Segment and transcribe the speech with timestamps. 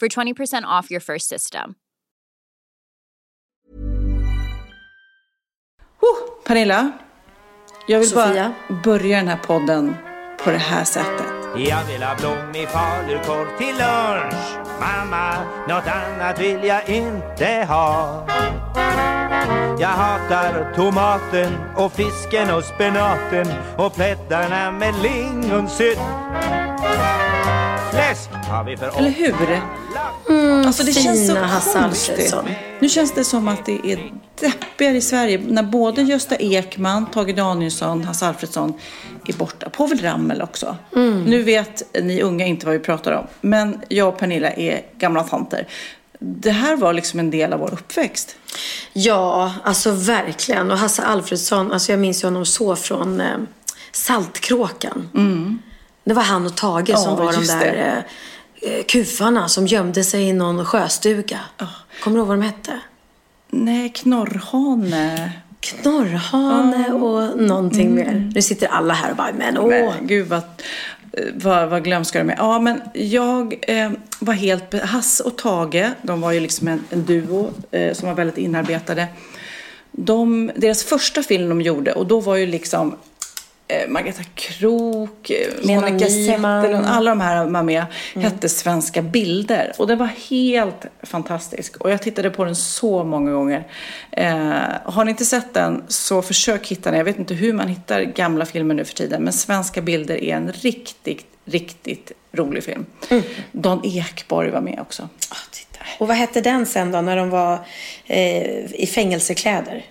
[0.00, 1.74] for 20% off your first system.
[6.02, 6.92] Oh, Pernilla,
[7.86, 8.54] jag vill Sofia?
[8.68, 9.96] bara börja den här podden
[10.44, 11.26] på det här sättet.
[11.56, 15.34] Jag vill ha blommig falukorv till lunch Mamma,
[15.68, 18.26] något annat vill jag inte ha
[19.78, 23.46] Jag hatar tomaten och fisken och spenaten
[23.78, 25.98] och plättarna med lingonsylt
[27.90, 29.34] Fläsk har vi för Eller hur?
[30.66, 31.76] alltså det känns så konstigt.
[31.76, 32.48] Alfredson.
[32.80, 37.34] Nu känns det som att det är deppigare i Sverige när både Gösta Ekman, Tage
[37.36, 38.74] Danielsson, Hasse Alfredson
[39.26, 39.70] är borta.
[39.70, 40.76] Povel Ramel också.
[41.26, 43.26] Nu vet ni unga inte vad vi pratar om.
[43.40, 45.66] Men jag och Pernilla är gamla tanter.
[46.18, 48.36] Det här var liksom en del av vår uppväxt.
[48.92, 50.70] Ja, alltså verkligen.
[50.70, 53.26] Och Hasse Alfredsson, alltså jag minns ju honom så från eh,
[53.92, 55.08] Saltkråkan.
[56.06, 58.04] Det var han och Tage Ja, som var de där
[58.62, 61.40] eh, eh, kufarna som gömde sig i någon sjöstuga.
[62.02, 62.80] Kommer du ihåg vad de hette?
[63.50, 65.32] Nej, Knorrhane.
[65.60, 68.30] Knorrhane och någonting mer.
[68.34, 69.68] Nu sitter alla här och bara, men åh.
[69.68, 70.42] Men gud vad,
[71.34, 72.36] vad, vad glömska de är.
[72.36, 74.82] Ja, men jag eh, var helt...
[74.82, 79.06] Hasse och Tage, de var ju liksom en, en duo eh, som var väldigt inarbetade.
[79.90, 82.96] De, deras första film de gjorde, och då var ju liksom
[83.68, 86.06] eh, Margareta Krook, eh, Lena Monica.
[86.06, 87.84] Zetterlund, alla de här var med,
[88.14, 89.72] hette Svenska bilder.
[89.78, 91.76] Och den var helt fantastisk.
[91.76, 93.66] Och jag tittade på den så många gånger.
[94.10, 94.28] Eh,
[94.84, 96.98] har ni inte sett den så försök hitta den.
[96.98, 99.22] Jag vet inte hur man hittar gamla filmer nu för tiden.
[99.22, 102.86] Men Svenska bilder är en riktigt, riktigt rolig film.
[103.52, 105.08] Dan Ekborg var med också.
[105.30, 105.84] Ah, titta.
[105.98, 107.58] Och vad hette den sen då, när de var
[108.06, 109.84] eh, i fängelsekläder?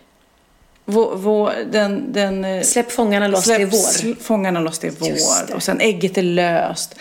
[0.88, 4.24] Vå, vå, den, den, eh, Släpp fångarna loss, det är Släpp vår.
[4.24, 5.56] Fångarna loss, det är vår.
[5.56, 6.96] Och sen Ägget är löst.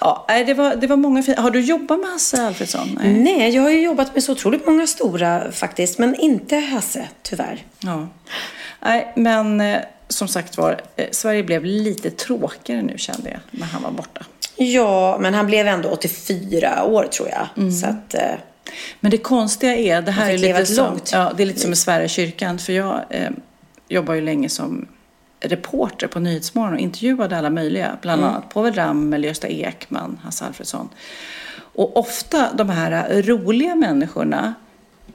[0.00, 1.42] Ja, nej, det, var, det var många fina.
[1.42, 2.98] Har du jobbat med Hasse Alfredson?
[3.02, 3.12] Nej.
[3.12, 7.64] Nej, jag har ju jobbat med så otroligt många stora faktiskt, men inte Hasse, tyvärr.
[7.80, 8.08] Ja.
[8.80, 13.66] Nej, men eh, som sagt var, eh, Sverige blev lite tråkigare nu kände jag när
[13.66, 14.24] han var borta.
[14.56, 17.48] Ja, men han blev ändå 84 år tror jag.
[17.56, 17.72] Mm.
[17.72, 18.14] Så att,
[19.00, 21.78] Men det konstiga är, det här är lite som, ja, det är lite som med
[21.78, 22.58] Sverige kyrkan.
[22.58, 23.30] För jag eh,
[23.88, 24.88] jobbar ju länge som
[25.40, 27.96] reporter på Nyhetsmorgon och intervjuade alla möjliga.
[28.02, 28.34] Bland Mm.
[28.34, 30.88] annat Povel Ramel, Gösta Ekman, Hasse Alfredson.
[31.74, 34.54] Och ofta de här roliga människorna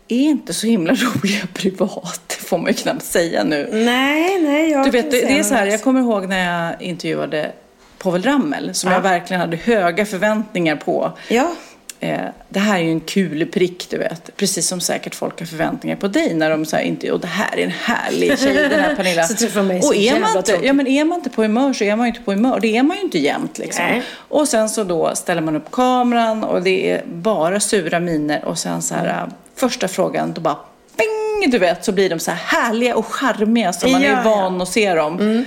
[0.07, 2.21] är inte så himla roliga privat.
[2.27, 3.69] Det får man ju knappt säga nu.
[3.71, 7.51] nej, nej, jag Du vet, det, är så här, jag kommer ihåg när jag intervjuade
[7.97, 8.95] Povel Ramel som Ja.
[8.97, 11.17] jag verkligen hade höga förväntningar på.
[11.29, 11.51] Ja,
[11.99, 12.19] Eh,
[12.49, 14.37] det här är ju en kul prick, du vet.
[14.37, 17.57] Precis som säkert folk har förväntningar på dig när de säger inte och det här
[17.59, 19.23] är en härlig tjej, den här Pernilla.
[19.23, 21.83] Så träffar mig och är man, inte, ja, men är man inte på humör så
[21.83, 22.59] är man ju inte på humör.
[22.59, 23.85] Det är man ju inte jämt liksom.
[23.85, 24.03] Nej.
[24.15, 28.57] Och sen så då ställer man upp kameran och det är bara sura miner och
[28.57, 30.57] sen så här äh, första frågan då bara
[30.97, 34.13] ping, du vet så blir de så här härliga och charmiga som man Ja, är
[34.13, 34.21] ja.
[34.23, 35.45] van att se dem.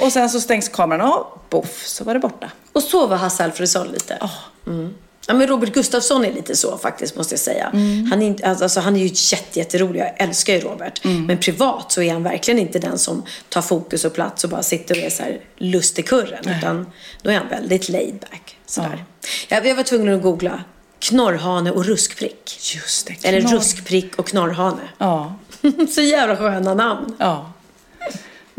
[0.00, 2.50] Och sen så stängs kameran av, boff, så var det borta.
[2.72, 4.18] och så var Hasse Alfredson lite.
[4.66, 4.94] Mm.
[5.28, 7.70] Ja, men Robert Gustafsson är lite så faktiskt, måste jag säga.
[8.10, 11.04] Han, är inte, alltså, han är ju jätte, jätterolig, jag älskar ju Robert.
[11.04, 14.62] Men privat så är han verkligen inte den som tar fokus och plats och bara
[14.62, 16.56] sitter och är så här lust i kurren.
[16.58, 16.86] Utan
[17.22, 18.56] då är han väldigt laid back.
[18.66, 19.04] Sådär.
[19.48, 20.64] Jag, jag var tvungen att googla
[20.98, 22.74] knorrhane och ruskprick.
[22.74, 23.28] Just det.
[23.28, 24.82] Eller ruskprick och knorrhane.
[24.98, 25.34] Ja.
[25.94, 27.16] så jävla sköna namn.
[27.18, 27.52] Ja.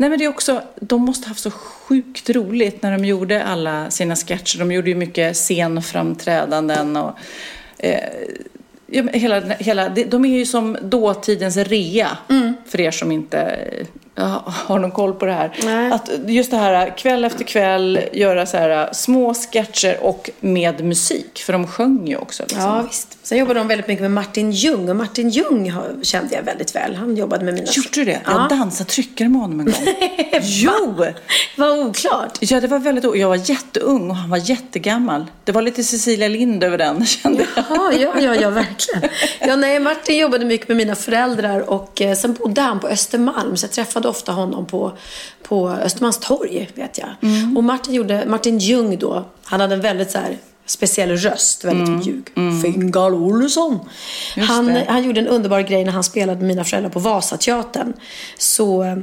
[0.00, 3.44] Nej men det är också, de måste ha haft så sjukt roligt när de gjorde
[3.44, 4.58] alla sina sketcher.
[4.58, 7.18] De gjorde ju mycket scenframträdanden och
[7.78, 8.00] eh,
[9.12, 12.18] hela, hela, de är ju som dåtidens rea,
[12.66, 13.68] för er som inte
[14.44, 15.52] har någon koll på det här.
[15.64, 15.92] Nej.
[15.92, 21.38] Att just det här kväll efter kväll göra så här små sketcher och med musik,
[21.46, 22.42] för de sjöng ju också.
[22.42, 22.62] Liksom.
[22.62, 23.18] Ja, visst.
[23.22, 24.88] Sen jobbade de väldigt mycket med Martin Ljung.
[24.88, 25.72] Och Martin Ljung
[26.02, 26.94] kände jag väldigt väl.
[26.94, 27.66] Han jobbade med mina...
[27.72, 28.20] Gjorde du det?
[28.24, 28.30] Ja.
[28.50, 29.94] Jag dansade tryckare med honom en gång.
[30.42, 31.04] jo!
[31.56, 32.38] Vad oklart.
[32.40, 35.26] Ja, det var väldigt Jag var jätteung och han var jättegammal.
[35.44, 37.64] Det var lite Cecilia Lind över den, kände jag.
[37.70, 39.10] Ja, ja, ja, ja, verkligen.
[39.40, 43.56] Ja, nej, Martin jobbade mycket med mina föräldrar och eh, sen bodde han på Östermalm
[43.56, 44.92] så jag träffade ofta honom på,
[45.42, 47.08] på Östermalmstorg, vet jag.
[47.22, 47.56] Mm.
[47.56, 50.36] Och Martin, gjorde, Martin Ljung då, han hade en väldigt så här,
[50.66, 52.28] speciell röst, väldigt mjuk.
[52.62, 53.78] Fingal Olsson.
[54.36, 54.48] Mm.
[54.48, 57.92] Han, han gjorde en underbar grej när han spelade med mina föräldrar på Vasateatern.
[58.38, 58.96] Så eh,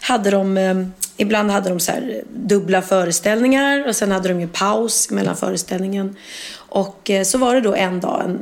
[0.00, 0.74] hade de, eh,
[1.16, 6.16] ibland hade de så här dubbla föreställningar och sen hade de ju paus mellan föreställningen.
[6.56, 8.40] Och eh, så var det då en dag en,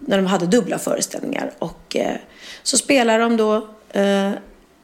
[0.00, 1.50] när de hade dubbla föreställningar.
[1.58, 2.16] Och eh,
[2.62, 4.30] så spelar de då eh,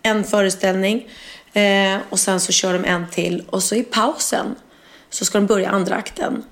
[0.03, 1.09] en föreställning
[1.53, 4.55] eh, och sen så kör de en till och så i pausen
[5.11, 6.43] så ska de börja andra akten.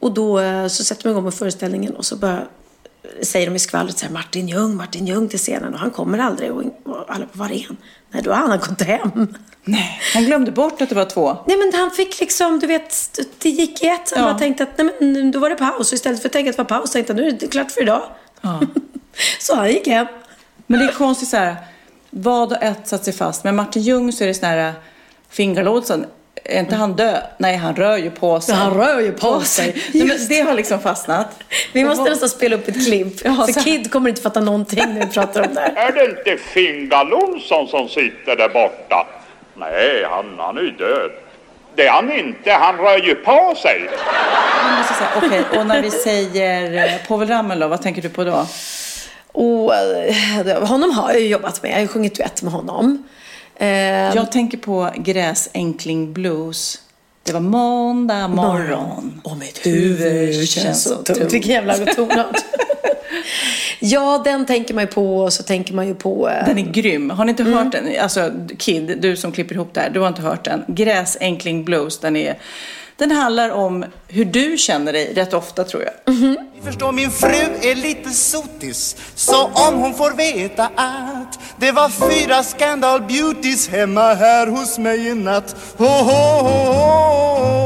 [0.00, 2.48] Och då eh, så sätter de igång med föreställningen och så börjar,
[3.22, 6.18] säger de i skvallret så här, Martin Ljung, Martin Ljung till scenen och han kommer
[6.18, 7.76] aldrig och, och alla på var är han?
[8.10, 9.34] Nej, då har han gått hem.
[9.64, 11.36] Nej, han glömde bort att det var två.
[11.46, 14.12] Nej men han fick liksom, du vet, det gick i ett.
[14.14, 14.30] Han Ja.
[14.30, 15.92] bara tänkte att nej, men, då var det paus.
[15.92, 17.70] Och istället för att tänka att det var paus tänkte han, nu är det klart
[17.70, 18.02] för idag.
[18.40, 18.60] Ja.
[19.40, 20.06] Så han gick hem.
[20.66, 21.56] Men det är konstigt så här,
[22.18, 23.44] vad och ett satt sig fast.
[23.44, 24.72] Med Martin Ljung så är det sån här,
[25.30, 26.06] Fingal Olsson,
[26.44, 27.22] är inte han död?
[27.38, 28.54] Nej, han rör ju på sig.
[28.54, 29.82] Ja, han rör ju på sig.
[29.94, 31.26] Nej, det har liksom fastnat.
[31.72, 33.20] Vi måste nästan spela upp ett klipp.
[33.24, 35.72] Ja, för så- Kid kommer inte fatta någonting när vi pratar om det här.
[35.88, 39.06] Är det inte Fingal Olsson som sitter där borta?
[39.54, 41.10] Nej, han, han är ju död.
[41.74, 43.90] Det är han inte, han rör ju på sig.
[44.64, 48.24] Man måste säga, Okej, och när vi säger eh, Povel Ramel vad tänker du på
[48.24, 48.46] då?
[49.36, 51.70] Och, eh, honom har jag jobbat med.
[51.70, 53.02] Jag har ju sjungit duett med honom.
[53.56, 53.68] Eh,
[54.14, 56.78] Jag tänker på Gräsänkling Blues.
[57.22, 59.20] Det var måndag morgon.
[59.24, 61.32] Och mitt huvud känns så tungt.
[61.32, 62.36] Vilken jävla tonart.
[63.80, 65.18] ja, den tänker man ju på.
[65.18, 66.28] Och så tänker man ju på...
[66.28, 67.10] eh, Den är grym.
[67.10, 67.54] Har ni inte Mm.
[67.54, 67.88] hört den?
[68.00, 70.64] Alltså, Kid, du som klipper ihop det här, du har inte hört den.
[70.68, 72.38] Gräsänkling Blues, den är...
[72.98, 76.14] Den handlar om hur du känner dig rätt ofta tror jag.
[76.16, 76.36] Mm.
[76.62, 82.42] Förstår min fru är lite sotis Så om hon får veta att Det var fyra
[82.42, 86.90] Scandal Beauties hemma här hos mig i natt oh, oh, oh,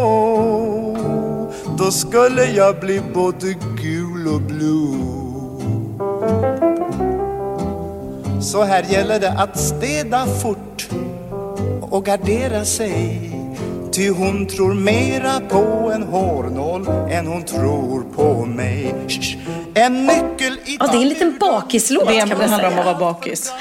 [0.05, 1.51] oh.
[1.79, 5.01] Då skulle jag bli både gul och blue
[8.43, 10.89] Så här gäller det att städa fort
[11.81, 13.40] och gardera sig
[13.93, 18.95] Ty hon tror mera på en hårnål än hon tror på mig.
[19.75, 22.75] En nyckel i Ja, det är en liten bakislåt Det, kan det man handlar om
[22.75, 22.81] säga.
[22.91, 23.53] att vara bakis.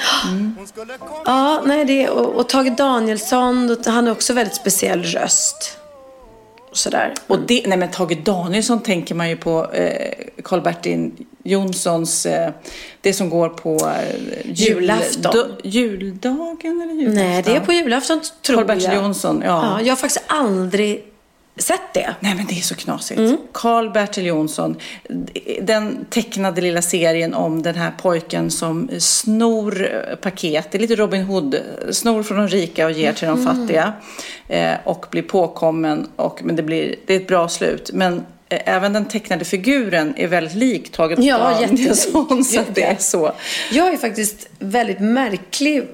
[0.98, 5.76] Komma Ja, nej, det är, och, och Tage Danielsson, han har också väldigt speciell röst.
[6.72, 7.14] Sådär.
[7.26, 10.12] Och det, nej men Tage Danielsson tänker man ju på eh,
[10.44, 11.10] Karl-Bertil
[11.44, 12.50] Jonssons, eh,
[13.00, 15.32] det som går på eh, jul, Julafton.
[15.32, 17.14] do- juldagen eller julafton?
[17.24, 18.94] Nej, det är på julafton tror Karl-Bertil jag.
[18.94, 19.48] Jonsson, ja.
[19.78, 19.80] ja.
[19.84, 21.04] Jag har faktiskt aldrig
[21.56, 22.14] sett det.
[22.20, 23.20] Nej men det är så knasigt.
[23.20, 23.36] Mm.
[23.52, 24.76] Karl-Bertil Jonsson,
[25.62, 29.88] den tecknade lilla serien om den här pojken som snor
[30.20, 31.56] paket, det är lite Robin Hood,
[31.90, 33.56] snor från de rika och ger till de Mm.
[33.56, 33.92] fattiga.
[34.48, 37.90] Eh, och blir påkommen, och, men det, blir, det är ett bra slut.
[37.94, 42.44] Men även den tecknade figuren är väldigt lik Tage Ja, Danielsson.
[42.44, 43.32] Så det är så.
[43.72, 45.88] Jag är faktiskt väldigt märklig,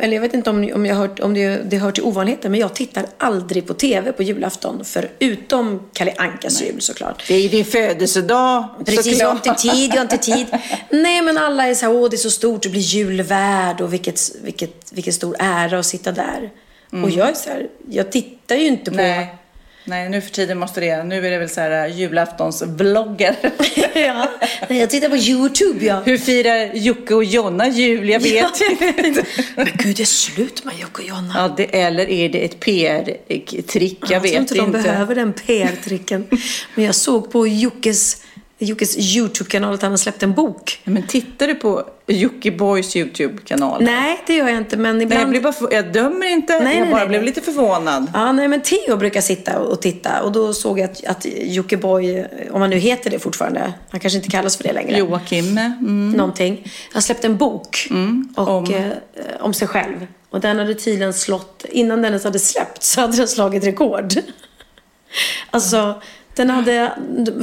[0.00, 2.60] eller jag vet inte om, om, jag hört, om det, det hör till ovanligheten, men
[2.60, 7.24] jag tittar aldrig på TV på julafton, förutom Kalle Ankas jul såklart.
[7.28, 8.64] Det är din födelsedag.
[8.86, 10.46] Precis, jag har inte tid, jag har inte tid.
[10.90, 13.92] Nej, men alla är så här, åh det är så stort att bli julvärd och
[13.92, 16.50] vilket, vilket, vilken stor ära att sitta där.
[17.02, 18.96] Och jag är så här, jag tittar ju inte på...
[18.96, 19.36] Nej.
[19.84, 21.04] Nej, nu för tiden måste det.
[21.04, 23.36] Nu är det väl så här äh, julaftonsvloggar.
[23.94, 24.30] ja,
[24.68, 26.02] jag tittar på YouTube, ja.
[26.04, 28.08] Hur firar Jocke och Jonna jul?
[28.08, 29.24] Jag vet inte.
[29.56, 31.34] Men gud, det är slut med Jocke och Jonna.
[31.36, 33.98] Ja, det, eller är det ett PR-trick?
[34.00, 34.78] Jag, Jag vet tror inte inte.
[34.78, 36.26] de behöver den PR-tricken.
[36.74, 38.22] Men jag såg på Jockes,
[38.62, 40.80] Jockes YouTube-kanal att han har släppt en bok.
[40.84, 43.82] Men tittar du på Jockibois YouTube-kanal?
[43.84, 45.22] Nej, det gör jag inte, men Nej, ibland...
[45.22, 45.72] jag, blir bara för...
[45.72, 47.26] jag dömer inte, Nej, jag nej, bara nej, blev nej.
[47.28, 48.10] lite förvånad.
[48.14, 52.24] Ja, nej, men Theo brukar sitta och titta och då såg jag att, att Jockiboi,
[52.50, 54.98] om han nu heter det fortfarande, han kanske inte kallas för det längre.
[54.98, 55.58] Joakim.
[55.58, 56.10] Mm.
[56.12, 56.70] Någonting.
[56.92, 57.88] Han släppte en bok
[58.36, 58.74] och, om- om.
[58.74, 58.86] Eh,
[59.40, 60.06] om sig själv.
[60.30, 64.12] Och den hade tydligen slått, innan den ens hade släppt så hade den slagit rekord.
[65.50, 66.02] Alltså,
[66.34, 66.92] Den hade,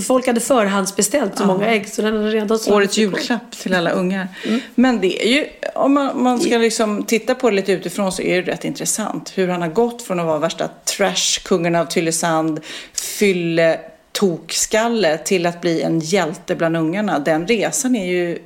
[0.07, 3.89] folk hade förhandsbeställt så många ägg så den hade redan slagit Årets julklapp till alla
[3.89, 4.27] ungar.
[4.75, 8.21] Men det är ju, om man, man ska liksom titta på det lite utifrån så
[8.21, 9.31] är det rätt intressant.
[9.35, 12.59] Hur han har gått från att vara värsta trash, kungen av Tylösand,
[12.93, 13.79] fylle,
[14.11, 17.19] tokskalle till att bli en hjälte bland ungarna.
[17.19, 18.39] Den resan är ju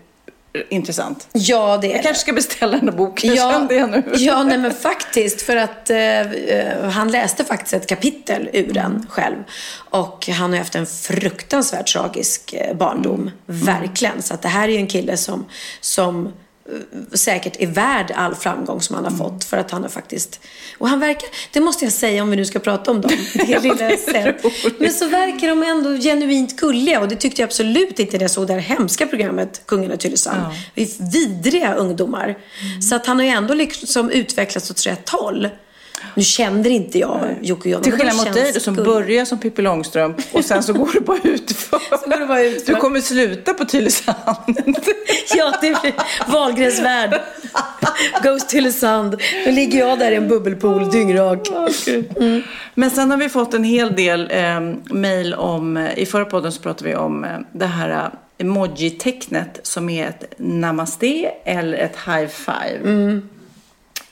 [0.70, 1.27] intressant.
[1.34, 4.03] Ja, det är Jag kanske ska beställa den här boken, kände jag nu.
[4.13, 5.41] ja, nej men faktiskt.
[5.41, 9.36] För att eh, eh, han läste faktiskt ett kapitel ur den själv.
[9.89, 13.31] Och han har haft en fruktansvärt tragisk eh, barndom.
[13.46, 14.22] Verkligen.
[14.22, 15.46] Så att det här är ju en kille som,
[15.81, 16.34] som
[17.13, 19.44] säkert är värd all framgång som han har fått.
[19.44, 20.40] För att han har faktiskt...
[20.78, 23.12] Och han verkar, det måste jag säga om vi nu ska prata om dem.
[23.34, 24.44] Det lilla sett.
[24.80, 27.00] Men så verkar de ändå genuint gulliga.
[27.01, 29.96] Och det tyckte jag absolut inte när jag såg det här hemska programmet Kungen av
[29.96, 30.42] Tylösand.
[30.75, 32.38] Är vidriga ungdomar.
[32.82, 35.50] Så att han har ju ändå liksom utvecklats åt rätt håll.
[36.15, 37.84] Nu kände inte jag Jocke och Jonna.
[37.84, 41.01] Till skillnad mot dig då, som börjar som Pippi Långstrump och sen så går det
[41.01, 41.79] bara utför.
[42.03, 42.74] Så går det bara utför.
[42.74, 44.15] Du kommer sluta på Tylösand.
[45.36, 45.93] Ja, det blir
[46.31, 47.22] Wahlgrens värld.
[48.24, 49.22] Goes Tylösand.
[49.46, 51.48] Då ligger jag där i en bubbelpool dyngrak.
[52.17, 52.41] Mm.
[52.74, 56.62] Men sen har vi fått en hel del eh, mejl om, i förra podden så
[56.62, 62.27] pratade vi om eh, det här eh, emoji-tecknet som är ett namaste eller ett high
[62.27, 63.22] five.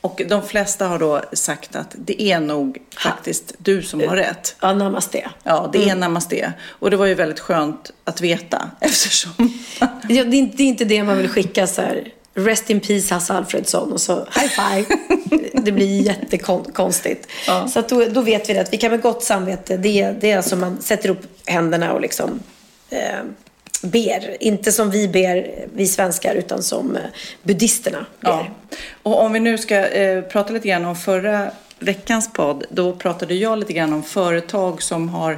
[0.02, 4.56] Och de flesta har då sagt att det är nog faktiskt du som har rätt.
[4.62, 5.30] Ja, namaste.
[5.44, 6.54] Ja, det är namaste.
[6.68, 9.32] Och det var ju väldigt skönt att veta eftersom...
[9.80, 12.14] Ja, det, är inte, det man vill skicka så här.
[12.34, 14.98] Rest in peace Hasse Alfredsson och så high five.
[15.64, 17.28] Det blir jättekonstigt.
[17.70, 20.32] Så att då, då vet vi det att vi kan med gott samvete, det, det
[20.32, 22.40] är alltså man sätter upp händerna och liksom
[22.90, 23.20] eh,
[23.82, 24.44] ber.
[24.44, 27.02] Inte som vi ber, vi svenskar, utan som eh,
[27.44, 28.30] buddhisterna ber.
[28.30, 28.48] Ja.
[29.04, 33.34] Och om vi nu ska eh, prata lite grann om förra veckans podd, då pratade
[33.34, 35.38] jag lite grann om företag som har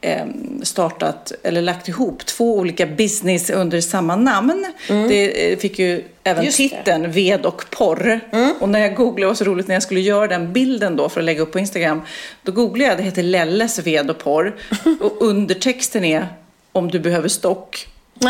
[0.00, 0.24] eh,
[0.62, 4.66] startat eller lagt ihop två olika business under samma namn.
[4.88, 6.68] Det eh, fick ju även Just det.
[6.68, 8.20] titeln Ved och porr.
[8.60, 11.08] Och när jag googlade, det var så roligt när jag skulle göra den bilden då
[11.08, 12.02] för att lägga upp på Instagram,
[12.42, 14.56] då googlade jag, det heter Lelles Ved och porr.
[15.00, 16.28] Och undertexten är
[16.76, 17.88] Om du behöver stock.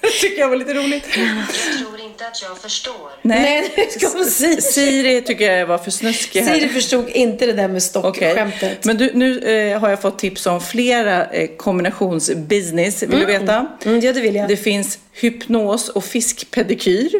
[0.00, 1.04] Det tycker jag var lite roligt.
[1.16, 3.10] Jag tror inte att jag förstår.
[3.22, 4.60] nej, ska säga.
[4.60, 6.54] Siri tycker jag var för snuskig här.
[6.54, 8.84] Siri förstod inte det där med stockskämtet.
[8.84, 13.02] Men du, nu eh, har jag fått tips om flera eh, kombinationsbusiness.
[13.02, 13.66] Vill du veta?
[13.84, 14.48] Mm, ja, det vill jag.
[14.48, 17.10] Det finns hypnos och fiskpedikyr.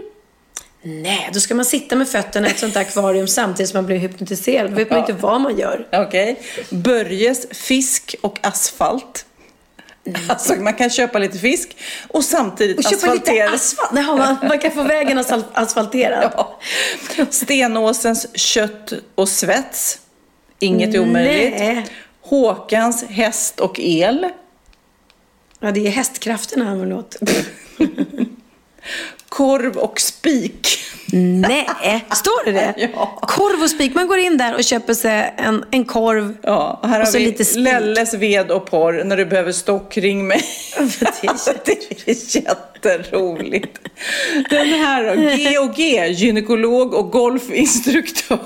[0.82, 3.86] Nej, då ska man sitta med fötterna i ett sånt där akvarium samtidigt som man
[3.86, 4.70] blir hypnotiserad.
[4.70, 5.86] Då vet man ju inte vad man gör.
[5.92, 6.40] Okej.
[6.70, 9.26] Börjes fisk och asfalt.
[10.28, 11.76] Alltså man kan köpa lite fisk
[12.08, 13.50] och samtidigt Och köpa lite asfaltera.
[13.54, 13.92] asfalt.
[13.92, 16.32] Nej, man, man kan få vägen asfal- asfalterad.
[17.16, 17.26] Ja.
[17.30, 19.98] Stenåsens kött och svets.
[20.58, 21.90] Inget är omöjligt.
[22.20, 24.28] Håkans häst och el.
[25.60, 27.16] Ja, det är hästkrafterna han vill åt.
[29.34, 30.78] Korv och spik.
[31.12, 32.74] Nej, står det det?
[32.94, 33.18] Ja.
[33.22, 33.94] Korv och spik.
[33.94, 36.36] Man går in där och köper sig en, en korv.
[36.42, 37.64] Ja, här Och har så vi lite spik.
[37.64, 39.04] Lelles ved och porr.
[39.04, 40.44] När du behöver stock, ring mig.
[40.78, 41.64] Det är
[42.04, 43.78] det är jätteroligt.
[44.50, 48.38] Den här då, G och G, gynekolog och golfinstruktör.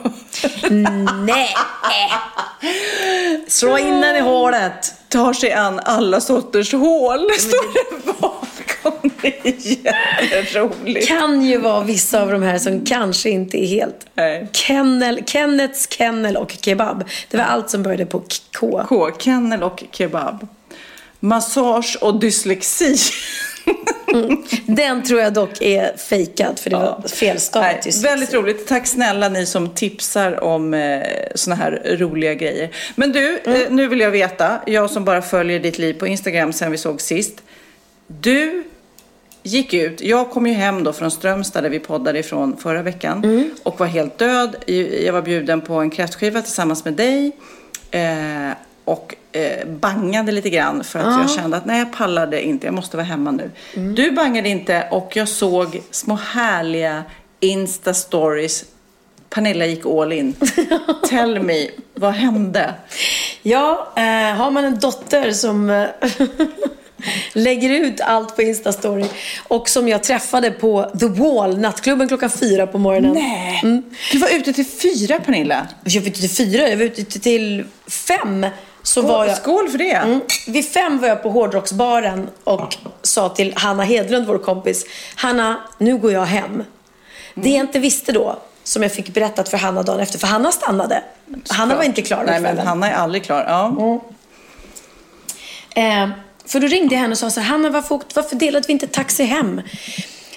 [1.27, 1.55] Nej!
[3.49, 4.98] Slå in den i hålet.
[5.09, 9.11] Tar sig an alla sorters hål, står det bakom.
[9.23, 11.09] Det är jätteroligt.
[11.09, 14.07] Kan ju vara vissa av de här som kanske inte är helt...
[14.15, 14.49] Nej.
[14.53, 17.05] Kennel, Kennets kennel och kebab.
[17.31, 18.23] Det var allt som började på
[18.61, 18.85] K.
[18.89, 20.47] K, kennel och kebab.
[21.21, 22.97] Massage och dyslexi.
[24.67, 27.87] Den tror jag dock är fejkad för det var Nej, felstavat.
[28.05, 28.67] väldigt roligt.
[28.67, 31.03] Tack snälla ni som tipsar om eh,
[31.35, 32.71] såna här roliga grejer.
[32.97, 33.63] Men du, Mm.
[33.63, 36.79] eh, nu vill jag veta, jag som bara följer ditt liv på Instagram sen vi
[36.79, 37.35] såg sist.
[38.07, 38.65] Du
[39.43, 43.25] gick ut, jag kom ju hem då från Strömstad där vi poddade ifrån förra veckan
[43.25, 43.51] Mm.
[43.63, 44.57] och var helt död.
[45.05, 47.33] Jag var bjuden på en kräftskiva tillsammans med dig.
[47.91, 48.51] Eh,
[48.89, 52.75] och eh, bangade lite grann för att jag kände att nej jag pallade inte, jag
[52.75, 53.51] måste vara hemma nu.
[53.77, 53.95] Mm.
[53.95, 57.05] Du bangade inte och jag såg små härliga
[57.41, 58.65] Insta-stories.
[59.31, 60.35] Pernilla gick all in.
[61.09, 62.75] Tell me, vad hände?
[63.43, 65.87] Ja, eh, har man en dotter som eh,
[67.33, 69.05] lägger ut allt på Instastory
[69.49, 73.13] och som jag träffade på The Wall, nattklubben klockan fyra på morgonen.
[73.15, 73.83] Nej, Mm.
[74.13, 75.67] du var ute till fyra Pernilla.
[75.85, 78.47] Jag var ute till fyra, jag var ute till fem.
[78.89, 79.93] Så var jag, Skål för det.
[79.93, 80.21] Mm.
[80.47, 85.97] Vid fem var jag på hårdrocksbaren och sa till Hanna Hedlund, vår kompis, Hanna, nu
[85.97, 86.65] går jag hem.
[87.35, 90.53] Det jag inte visste då, som jag fick berättat för Hanna dagen efter, för Hanna
[90.53, 91.03] stannade.
[91.49, 92.59] Hanna var inte klar Nej, men.
[92.59, 93.45] Hanna är aldrig klar.
[93.49, 94.01] Ja.
[95.83, 96.09] Eh,
[96.47, 98.87] för då ringde jag henne och sa så här, Hanna varför, varför delade vi inte
[98.87, 99.63] taxi hem?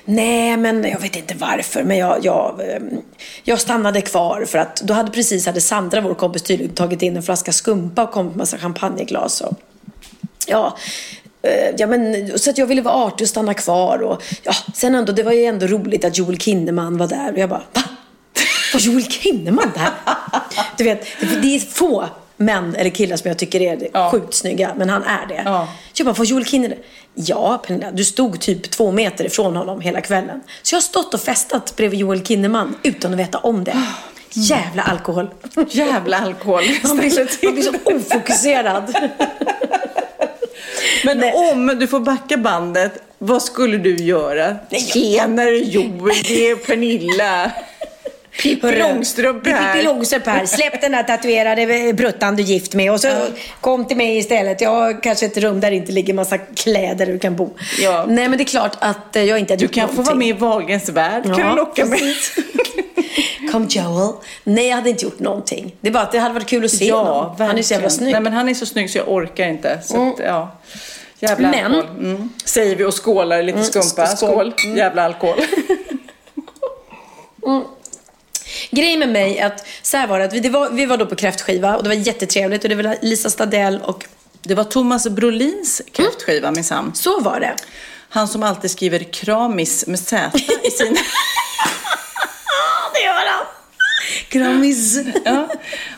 [0.05, 3.01] Nej, men jag vet inte varför, men jag, jag, ehm,
[3.43, 7.17] jag stannade kvar för att då hade precis hade Sandra, vår kompis, tydligen tagit in
[7.17, 9.41] en flaska skumpa och kommit med massa champagneglas.
[9.41, 9.53] Och,
[10.47, 10.77] ja,
[11.41, 14.03] eh, ja, men, så att jag ville vara artig och stanna kvar.
[14.03, 17.31] Och, ja, sen ändå, det var ju ändå roligt att Joel Kinnaman var där.
[17.31, 17.83] Och jag bara, va?
[18.73, 19.89] Var Joel Kinnaman där?
[20.77, 21.05] Du vet,
[21.41, 22.09] det är få
[22.41, 24.11] män eller killar som jag tycker är Ja.
[24.11, 25.41] sjukt snygga, men han är det.
[25.45, 25.67] Ja.
[25.93, 26.77] Jag bara, var Joel Kinnaman
[27.15, 30.41] Ja, Pernilla, du stod typ två meter ifrån honom hela kvällen.
[30.61, 33.83] Så jag har stått och festat bredvid Joel Kinnaman utan att veta om det.
[34.33, 35.29] Jävla alkohol.
[35.69, 36.63] Jävla alkohol.
[36.83, 38.95] Man blir man blir så ofokuserad.
[41.05, 41.33] Men Nej.
[41.33, 44.55] om du får backa bandet, vad skulle du göra?
[44.93, 47.51] Tjenare Joel, det är Pernilla.
[48.43, 49.73] Pippi Långstrump här.
[49.73, 50.45] Pippi Långstrump här.
[50.45, 53.07] Släpp den där tatuerade bruttan du är gift med och så
[53.61, 54.61] kom till mig istället.
[54.61, 57.49] Jag har kanske ett rum där det inte ligger massa kläder du kan bo.
[57.81, 58.05] Ja.
[58.07, 60.19] Nej men det är klart att eh, jag inte har Du kan få vara någonting.
[60.29, 62.15] med i Wahlgrens värld, kan Ja, du locka mig.
[63.51, 64.13] Kom Joel.
[64.43, 65.75] Nej jag hade inte gjort någonting.
[65.81, 67.25] Det är bara att det hade varit kul att se Ja, honom.
[67.29, 67.47] verkligen.
[67.49, 68.11] Han är så jävla snygg.
[68.11, 69.79] Nej, men han är så snygg så jag orkar inte.
[69.83, 70.51] Så att, ja.
[71.19, 71.97] Jävla Men- alkohol.
[71.99, 72.29] Mm.
[72.45, 73.87] Säger vi och skålar lite skumpa.
[74.05, 74.53] sk- skål.
[74.57, 74.77] Skål.
[74.77, 75.35] Jävla alkohol.
[78.71, 81.05] Grejen med mig är att så här var det, att vi, var, vi var då
[81.05, 84.05] på kräftskiva och det var jättetrevligt och det var Lisa Stadell och
[84.43, 86.91] Det var Thomas Brolins kräftskiva minsann.
[86.95, 87.55] så var det.
[88.09, 90.31] Han som alltid skriver kramis med Z
[90.63, 90.97] i sin...
[94.31, 94.99] Grammis.
[95.25, 95.47] Ja,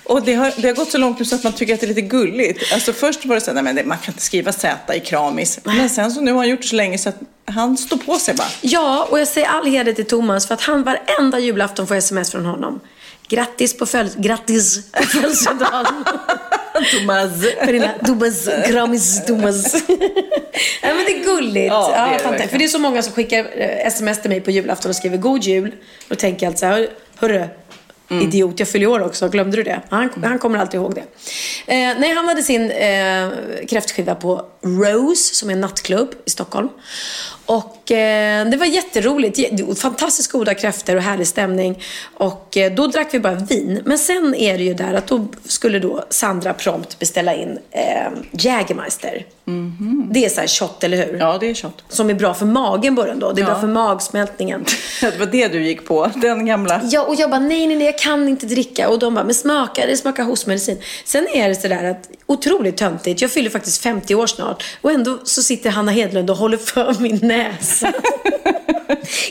[0.03, 1.85] och det har, det har gått så långt nu så att man tycker att det
[1.85, 2.73] är lite gulligt.
[2.73, 5.59] Alltså först var det så här, nej men man kan inte skriva Z i kramis.
[5.63, 8.15] Men sen så nu har han gjort det så länge så att han står på
[8.15, 8.47] sig bara.
[8.61, 12.31] Ja, och jag säger all heder till Thomas för att han varenda julafton får sms
[12.31, 12.79] från honom.
[13.27, 15.85] Grattis på, föl- Grattis på födelsedagen.
[16.91, 17.31] Thomas.
[18.05, 19.73] Thomas, Grammis Thomas.
[20.81, 21.67] ja, men det är gulligt.
[21.67, 22.51] Ja, det är det fantastiskt.
[22.51, 25.17] För det är så många som skickar eh, sms till mig på julafton och skriver
[25.17, 25.71] God Jul.
[26.09, 27.47] Och tänker jag så här, hörru,
[28.09, 28.23] Mm.
[28.23, 29.29] idiot, jag fyller år också.
[29.29, 29.81] Glömde du det?
[29.89, 31.01] Han, han kommer alltid ihåg det.
[31.73, 33.29] Eh, nej, han hade sin eh,
[33.69, 36.69] kräftskiva på Rose, som är en nattklubb i Stockholm.
[37.45, 39.37] Och eh, det var jätteroligt.
[39.37, 41.83] Jä- Fantastiskt goda kräftor och härlig stämning.
[42.17, 43.81] Och eh, då drack vi bara vin.
[43.85, 48.11] Men sen är det ju där att då skulle då Sandra prompt beställa in eh,
[48.31, 49.25] Jägermeister.
[50.11, 51.17] Det är så här shot, eller hur?
[51.19, 51.83] Ja, det är shot.
[51.89, 53.31] Som är bra för magen början då.
[53.31, 53.51] Det är Ja.
[53.51, 54.65] bra för magsmältningen.
[55.01, 56.81] Det var det du gick på, den gamla.
[56.83, 58.89] Ja, och jag bara, nej, nej, nej, jag kan inte dricka.
[58.89, 60.77] Och de bara, men smaka, det smakar hostmedicin.
[61.05, 63.21] Sen är det sådär att, otroligt töntigt.
[63.21, 64.52] Jag fyller faktiskt 50 år snart.
[64.81, 67.93] Och ändå så sitter Hanna Hedlund och håller för min näsa.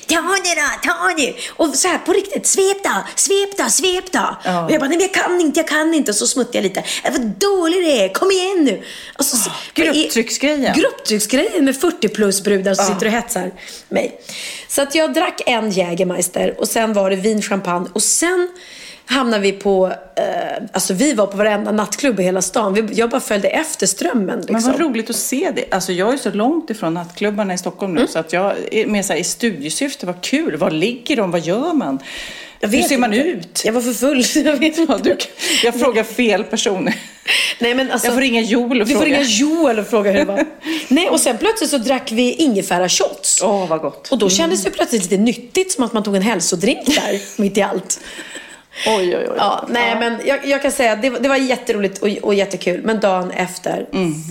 [0.09, 1.35] ta det då, ta det.
[1.49, 4.37] Och så här på riktigt, svep då, svep då, svep då.
[4.45, 4.65] Ja.
[4.65, 6.11] Och jag bara, nej men jag kan inte, jag kan inte.
[6.11, 6.81] Och så smuttar jag lite.
[7.05, 8.83] Äh, vad dålig det är, kom igen nu.
[9.17, 10.75] Alltså, så, grupptrycksgrejen.
[10.77, 13.51] Grupptrycksgrejen med 40 plus brudar som sitter och hetsar
[13.89, 14.21] mig.
[14.69, 18.49] Så att jag drack en Jägermeister och sen var det vin, champagne och sen
[19.13, 22.75] hamnade vi på, eh, alltså vi var på varenda nattklubb i hela stan.
[22.75, 24.53] Vi, jag bara följde efter strömmen liksom.
[24.53, 25.65] Men vad roligt att se det.
[25.75, 28.13] Alltså jag är så långt ifrån nattklubbarna i Stockholm nu Mm.
[28.13, 28.55] så att jag
[28.87, 31.99] mer så här, i studiesyfte, vad kul, var ligger de, vad gör man?
[32.61, 33.29] Jag Hur ser man inte.
[33.29, 33.63] ut?
[33.65, 34.45] Jag var för full.
[34.47, 34.79] Jag vet.
[34.89, 35.17] Ja, du,
[35.65, 36.95] jag frågar fel personer.
[37.59, 39.17] Nej, men alltså, Jag får ringa Joel och Du får fråga.
[39.17, 40.45] ringa Joel och fråga hur det var.
[40.89, 43.41] Nej, och sen plötsligt så drack vi ingefära shots.
[43.43, 44.13] Åh, vad gott.
[44.13, 47.57] Och då kändes det plötsligt lite nyttigt, som att man tog en hälsodrink där, mitt
[47.59, 48.01] i allt.
[48.87, 49.35] Oj, oj, oj.
[49.37, 52.35] Ja, nej, men jag, jag kan säga att det, var- det var jätteroligt och, och
[52.35, 52.81] jättekul.
[52.85, 53.87] Men dagen efter,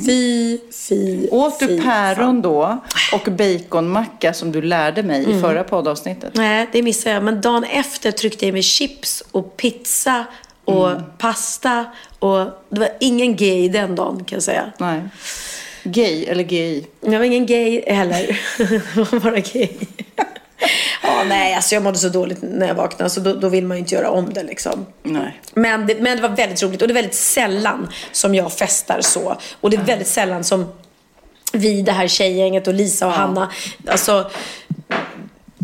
[0.05, 0.57] fy,
[0.89, 1.27] fy, Mhm.
[1.31, 1.85] Åt fy du fan.
[2.15, 2.81] päron då
[3.13, 5.37] och baconmacka som du lärde mig Mm.
[5.37, 6.35] i förra poddavsnittet?
[6.35, 7.23] Nej, det missade jag.
[7.23, 10.25] Men dagen efter tryckte jag i mig chips och pizza
[10.65, 11.03] och Mm.
[11.17, 11.85] pasta.
[12.19, 12.37] Och
[12.69, 14.71] det var ingen gay den dagen kan jag säga.
[14.77, 15.01] Nej.
[15.83, 16.87] Gay eller GI?
[17.01, 18.39] Jag var ingen gay heller.
[18.95, 19.69] Jag var bara gay.
[21.03, 23.77] ja, nej, alltså jag mådde så dåligt när jag vaknade så då, då vill man
[23.77, 24.85] ju inte göra om det liksom.
[25.03, 25.41] Nej.
[25.53, 29.01] Men det, men det var väldigt roligt och det är väldigt sällan som jag festar
[29.01, 29.37] så.
[29.61, 30.71] Och det är väldigt sällan som
[31.53, 33.51] vi, det här tjejgänget och Lisa och Hanna,
[33.87, 34.31] alltså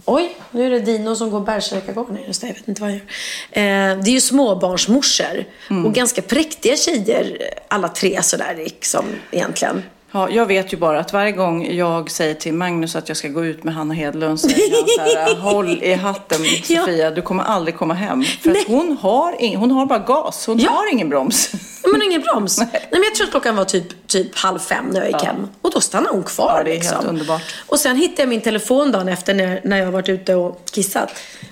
[0.09, 2.17] Oj, nu är det Dino som går bärsärkagården.
[2.27, 3.91] Just det, jag vet inte vad jag gör.
[3.91, 5.45] Eh, det är ju småbarnsmorsor.
[5.85, 9.83] Och ganska präktiga tjejer, alla tre sådär liksom, egentligen.
[10.11, 13.27] Ja, jag vet ju bara att varje gång jag säger till Magnus att jag ska
[13.27, 16.81] gå ut med Hanna Hedlund så säger han så här, håll i hatten Ja.
[16.81, 18.23] Sofia, du kommer aldrig komma hem.
[18.23, 18.61] För Nej.
[18.61, 20.69] att hon har, ing, hon har bara gas, hon Ja.
[20.71, 21.49] har ingen broms.
[21.91, 22.57] Men ingen broms.
[22.73, 22.87] Nej.
[22.91, 25.47] men jag tror att klockan var typ, typ halv fem när jag gick hem.
[25.61, 26.53] Och då stannade hon kvar.
[26.57, 27.09] Ja, det är helt liksom.
[27.09, 27.41] underbart.
[27.67, 31.09] Och sen hittade jag min telefon dagen efter när, när jag varit ute och kissat.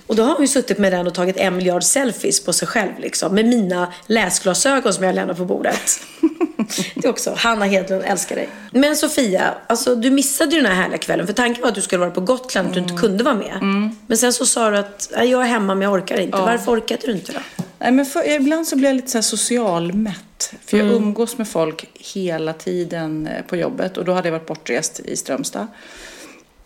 [0.08, 2.68] Och då har hon ju suttit med den och tagit en miljard selfies på sig
[2.68, 3.36] själv liksom.
[3.36, 6.00] Med mina läsglasögon som jag lämnat på bordet.
[6.96, 8.45] Det är också, Hanna Hedlund älskar dig.
[8.72, 11.26] Men Sofia, alltså, du missade ju den här härliga kvällen.
[11.28, 13.36] För tanken var att du skulle vara på Gotland och att du inte kunde vara
[13.36, 13.60] med.
[14.08, 16.38] Men sen så sa du att "Nej, jag är hemma men jag orkar inte.
[16.38, 17.40] Varför orkade du inte då?
[17.80, 20.54] Nej, men för, ibland så blir jag lite så här socialmätt.
[20.66, 23.98] För jag umgås med folk hela tiden eh, på jobbet.
[23.98, 25.68] Och då hade jag varit bortrest i Strömstad.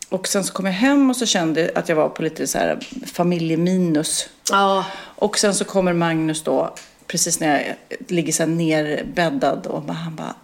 [0.09, 2.57] Och sen så kom jag hem och så kände att jag var på lite så
[2.57, 2.79] här
[3.13, 4.29] familjeminus.
[4.51, 4.85] Ja.
[5.15, 6.75] Och sen så kommer Magnus då,
[7.07, 9.67] precis när jag ligger så här nerbäddad.
[9.67, 10.35] Och han bara,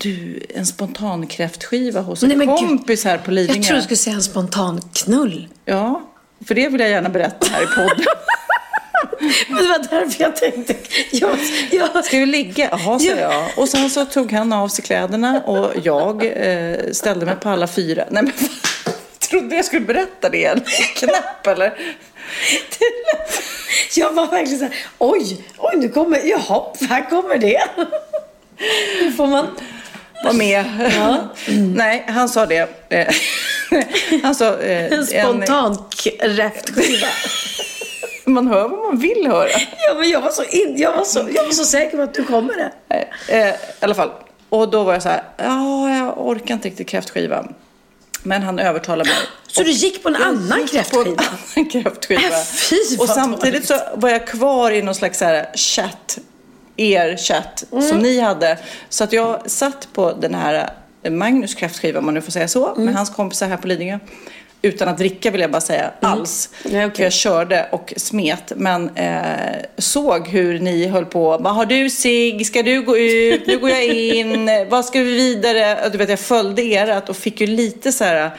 [0.00, 3.56] du, en spontan kräftskiva hos en Nej, kompis här på Lidingö.
[3.58, 5.48] Jag tror du skulle säga en spontan knull.
[5.64, 6.02] Ja,
[6.46, 8.04] för det vill jag gärna berätta här i podden.
[9.48, 10.74] Men det var därför jag tänkte.
[11.12, 11.38] Jag,
[11.70, 12.68] jag, Ska vi ligga?
[12.70, 13.16] Jaha, sa Ja.
[13.16, 13.44] jag.
[13.56, 17.66] Och sen så tog han av sig kläderna och jag eh, ställde mig på alla
[17.66, 18.04] fyra.
[18.10, 18.32] Nej men
[19.30, 20.60] trodde jag skulle berätta det igen?
[20.96, 21.72] Knäpp eller?
[23.96, 27.62] jag var verkligen så här, oj, oj, nu kommer, jaha, här kommer det.
[29.02, 29.46] Nu får man...
[30.24, 30.64] Var med.
[31.76, 32.68] Nej, han sa det.
[32.88, 33.14] Eh,
[34.22, 34.58] han sa...
[34.58, 35.78] Eh, En spontan
[36.20, 37.06] kräftskiva.
[38.24, 39.48] man hör vad man vill höra.
[39.88, 42.14] Ja, men jag var, så in, jag, var så, jag var så säker på att
[42.14, 42.72] du kommer det.
[43.28, 44.10] Eh, I alla fall.
[44.48, 47.46] Och då var jag så här, ja, jag orkar inte riktigt kräftskiva.
[48.22, 49.18] Men han övertalade mig.
[49.46, 51.22] Så du gick på en annan På en kräftskiva?
[51.56, 52.20] annan kräftskiva.
[52.22, 56.18] Äh, fy, och samtidigt så var jag kvar i någon slags så här chatt,
[56.76, 57.84] er chatt, Mm.
[57.88, 58.58] som ni hade.
[58.88, 60.70] Så att jag satt på den här
[61.02, 62.84] eh, Magnus kräftskiva, om man nu får säga så, Mm.
[62.84, 63.98] med hans kompisar här på Lidingö.
[64.62, 66.48] Utan att dricka vill jag bara säga alls.
[66.64, 66.76] Mm.
[66.80, 66.96] Ja, okej.
[66.96, 68.52] För jag körde och smet.
[68.56, 69.22] Men eh,
[69.78, 71.38] såg hur ni höll på.
[71.38, 72.44] Bara, Har du sig?
[72.44, 73.46] Ska du gå ut?
[73.46, 74.50] Nu går jag in.
[74.70, 75.88] Vad ska vi vidare?
[75.92, 78.30] Du vet, jag följde erat och fick ju lite så här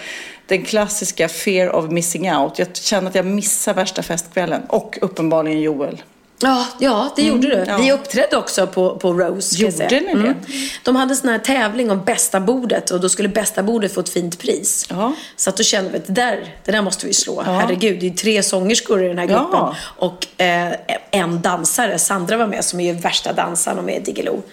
[0.48, 2.60] den klassiska fear of missing out.
[2.60, 4.62] Jag kände att jag missade värsta festkvällen.
[4.68, 6.02] Och uppenbarligen Joel.
[6.40, 7.66] Ja, ja det gjorde du.
[7.68, 7.78] ja.
[7.78, 9.56] Vi uppträdde också på, på Rose.
[9.58, 10.36] Gjorde ni det?
[10.84, 14.00] De hade en sån här tävling om bästa bordet och då skulle bästa bordet få
[14.00, 14.88] ett fint pris.
[14.90, 15.14] Ja.
[15.36, 17.42] Så att då kände vi att det där, det där måste vi slå.
[17.42, 19.50] Herregud, det är tre sångerskor i den här gruppen.
[19.52, 19.76] Ja.
[19.82, 20.74] Och eh,
[21.12, 24.44] en dansare, Sandra var med, som är ju värsta dansaren och med i Diggiloo.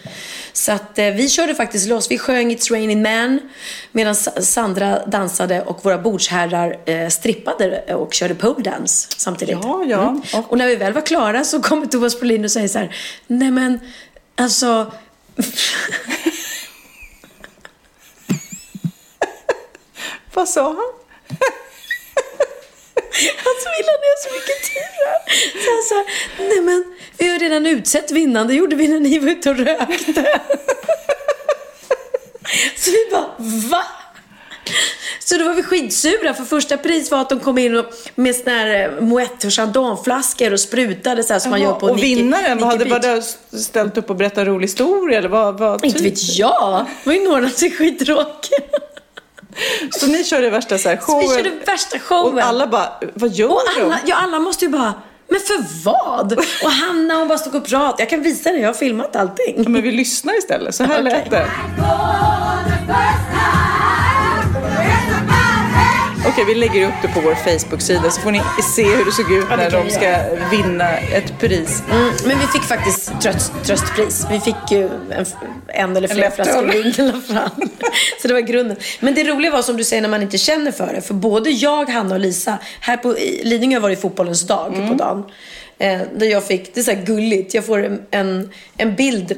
[0.53, 2.11] Så att eh, vi körde faktiskt loss.
[2.11, 3.41] Vi sjöng It's raining man
[3.93, 9.59] medan Sa- Sandra dansade och våra bordsherrar eh, strippade och körde pole dance samtidigt.
[9.63, 10.09] Ja, ja.
[10.09, 10.23] Mm.
[10.49, 13.51] Och när vi väl var klara så kommer Thomas Brolin och säger så här, nej
[13.51, 13.81] men
[14.37, 14.93] alltså
[20.35, 20.93] Vad sa han?
[23.49, 25.21] Alltså vill han ha så mycket tur här.
[25.65, 26.05] Så han sa,
[26.39, 26.85] nej men
[27.19, 30.41] vi har redan utsett vinnaren, det gjorde vi när ni var ute och rökte.
[32.77, 33.27] Så vi bara,
[33.71, 33.83] va?
[35.19, 38.51] Så då var vi skitsura för första pris var att de kom in med såna
[38.51, 42.01] här eh, Moët och Chandon-flaskor och sprutade så här som man gör på och Nicky-
[42.01, 43.35] vinnaren, hade Nicky var Beach.
[43.53, 45.19] det ställt upp och berättat en rolig historia?
[45.19, 46.87] Eller vad, vad, Inte vet jag.
[47.05, 48.59] Det var ju några som skittråkiga.
[49.91, 51.21] Så ni körde värsta så här Så showen?
[51.29, 52.35] vi körde värsta showen.
[52.35, 53.83] Och alla bara, vad gör Och de?
[53.85, 54.95] alla, ja, alla måste ju bara,
[55.29, 56.33] men för vad?
[56.65, 58.03] Och Hanna hon bara stod och pratade.
[58.03, 59.55] Jag kan visa dig, jag har filmat allting.
[59.57, 61.05] Ja, Men vi lyssnar istället, så här Okej.
[61.05, 61.47] lät det.
[66.33, 68.41] Okej, vi lägger upp det på vår Facebook-sida så får ni
[68.75, 70.17] se hur det såg ut det när de ska
[70.51, 71.83] vinna ett pris.
[71.91, 74.27] Mm, men vi fick faktiskt tröst, tröstpris.
[74.31, 75.27] Vi fick ju en,
[75.69, 77.69] en eller flera flaskor vin i alla fall.
[78.23, 78.77] Så det var grunden.
[79.01, 81.01] Men det roliga var som du säger när man inte känner för det.
[81.01, 84.89] För både jag, Hanna och Lisa, här på Lidingö var det fotbollens dag Mm.
[84.89, 85.25] på dagen.
[85.79, 89.33] Eh, där jag fick, det är så här gulligt, jag får en, en, en bild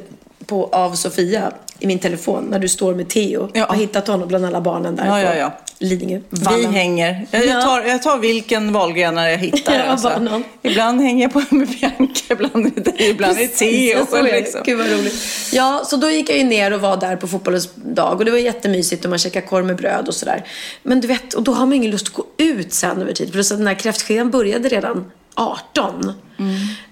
[0.46, 3.41] på, av Sofia i min telefon när du står med Theo.
[3.53, 3.61] Ja.
[3.61, 5.53] Jag har hittat honom bland alla barnen där Ja, på ja, ja.
[5.79, 6.21] Lidingö.
[6.31, 7.27] Vi hänger.
[7.31, 9.75] Jag, jag, tar, jag tar vilken valgrenare jag hittar.
[9.79, 10.43] Ja, alltså.
[10.63, 14.07] Ibland hänger jag på med Bianca, ibland det dig, ibland det Theo.
[14.07, 14.61] Så liksom.
[14.65, 15.15] Gud vad roligt.
[15.53, 18.31] Ja, så då gick jag ju ner och var där på fotbollens dag och det
[18.31, 20.45] var jättemysigt och man käkade korv med bröd och sådär.
[20.83, 23.33] Men du vet, och då har man ingen lust att gå ut sen över tid.
[23.33, 26.12] Plus att den här kräftskivan började redan 18.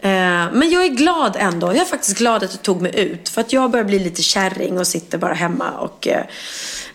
[0.01, 0.11] Eh,
[0.53, 1.67] men jag är glad ändå.
[1.67, 3.29] Jag är faktiskt glad att jag tog mig ut.
[3.29, 6.25] För att jag börjar bli lite kärring och sitter bara hemma och eh,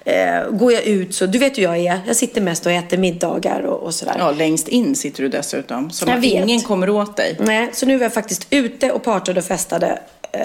[0.05, 1.99] eh, går jag ut så, du vet hur jag är.
[2.07, 4.15] Jag sitter mest och äter middagar och, och sådär.
[4.19, 5.91] Ja, längst in sitter du dessutom.
[5.91, 6.33] Så Jag att vet.
[6.43, 7.35] ingen kommer åt dig.
[7.39, 9.99] Nej, så nu var jag faktiskt ute och partade och festade.
[10.31, 10.41] Eh,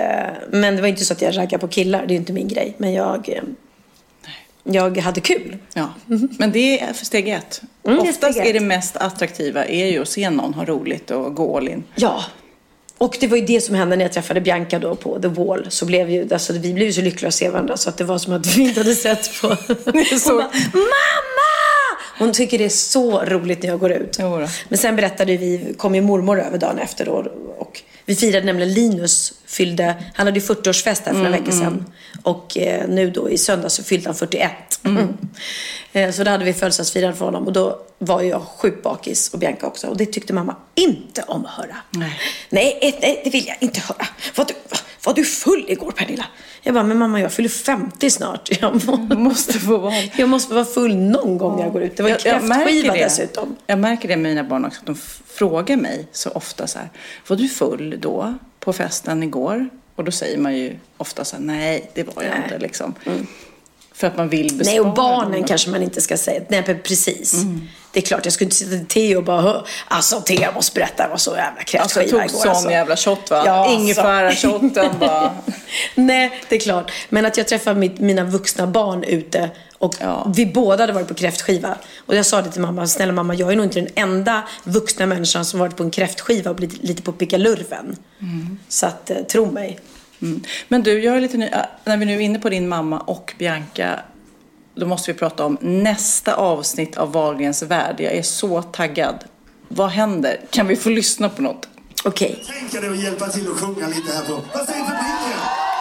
[0.50, 2.74] Men det var inte så att jag raggade på killar, det är inte min grej.
[2.76, 3.40] Men jag,
[4.64, 5.56] jag hade kul.
[5.74, 5.88] Ja.
[6.38, 7.62] Men det är för steg ett.
[7.86, 11.10] Mm, är Oftast steg är det mest attraktiva är ju att se någon ha roligt
[11.10, 11.84] och gå all in.
[11.94, 12.24] Ja.
[12.98, 15.66] Och det var ju det som hände när jag träffade Bianca då på The Wall.
[15.68, 18.04] Så blev ju, alltså, vi blev ju så lyckliga att se varandra så att det
[18.04, 19.46] var som att vi inte hade sett på...
[19.50, 21.51] är så- Hon bara, mamma!
[22.18, 24.16] Hon tycker det är så roligt när jag går ut.
[24.20, 24.48] Jo då.
[24.68, 27.26] Men sen berättade vi, kom ju mormor över dagen efter då,
[27.58, 31.92] och vi firade nämligen Linus fyllde, han hade ju 40-årsfest här för några veckor sedan.
[32.22, 34.50] Och eh, nu då i söndag så fyllde han 41.
[35.92, 39.38] eh, så då hade vi födelsedagsfirande för honom och då var jag sjukt bakis och
[39.38, 39.86] Bianca också.
[39.86, 41.76] Och det tyckte mamma inte om att höra.
[41.90, 42.20] Nej.
[42.48, 44.06] Nej, eh, nej det vill jag inte höra.
[44.34, 44.54] Var du,
[45.04, 46.24] var du full igår Pernilla?
[46.62, 48.48] Jag bara, men mamma jag fyller 50 snart.
[48.60, 49.94] Jag må, Måste få vara.
[50.16, 51.96] jag måste vara full någon gång när jag går ut.
[51.96, 53.56] Det var ju kräftskiva dessutom.
[53.66, 54.94] Jag märker det med mina barn också, att de
[55.26, 56.88] frågar mig så ofta så här,
[57.28, 59.68] var du full då på festen igår?
[59.94, 62.42] Och då säger man ju ofta så här, nej det var jag Nej.
[62.44, 62.94] inte liksom.
[64.02, 65.44] För att man vill bespara Nej, och barnen dem.
[65.44, 66.40] kanske man inte ska säga.
[66.48, 67.34] Nej, precis.
[67.92, 70.54] Det är klart, jag skulle inte sitta till Theo och bara, "Hö, alltså Theo jag
[70.54, 72.40] måste berätta, det var så jävla Alltså jag kräftskiva tog igår.
[72.40, 73.42] sån alltså." jävla shot va?
[73.46, 73.78] Ja, alltså.
[73.80, 75.30] Ingefära-shoten bara.
[75.94, 76.90] Nej, det är klart.
[77.08, 80.32] Men att jag träffar mitt, mina vuxna barn ute och Ja.
[80.36, 81.76] vi båda hade varit på kräftskiva.
[82.06, 85.06] Och jag sa det till mamma, snälla mamma, jag är nog inte den enda vuxna
[85.06, 87.96] människan som varit på en kräftskiva och blivit lite på pickalurven.
[88.68, 89.78] Så att, eh, tro mig.
[90.22, 90.42] Mm.
[90.68, 93.00] Men du, jag är lite ny, äh, när vi nu är inne på din mamma
[93.00, 94.00] och Bianca,
[94.74, 97.96] då måste vi prata om nästa avsnitt av Wahlgrens värld.
[97.98, 99.24] Jag är så taggad.
[99.68, 100.40] Vad händer?
[100.50, 101.68] Kan vi få lyssna på något?
[102.04, 102.44] Okej.
[102.60, 104.32] Tänka dig att hjälpa till att sjunga lite här på.
[104.32, 105.71] Vad säger publiken?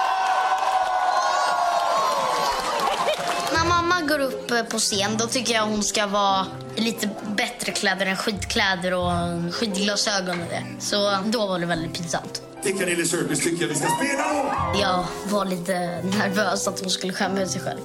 [4.60, 9.12] Upp på scen då tycker jag hon ska vara lite bättre kläder än skidkläder och
[9.54, 10.64] skidglasögon och det.
[10.80, 12.42] Så då var det väldigt pinsamt.
[12.64, 14.80] Piccadilly Circus tycker jag vi ska spela då.
[14.82, 17.80] Jag var lite nervös att hon skulle skämma ut sig själv.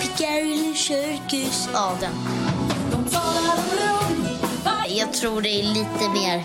[0.00, 1.68] Piccadilly Circus.
[1.72, 2.12] Ja, den.
[4.88, 6.44] Jag tror det är lite mer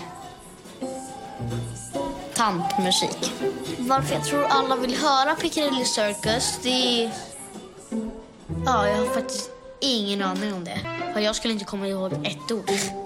[2.34, 3.32] tantmusik.
[3.88, 7.10] Varför jag tror alla vill höra Piccadilly Circus, det är...
[8.66, 10.78] Ja, jag har faktiskt ingen aning om det.
[11.12, 13.01] För jag skulle inte komma ihåg ett ord.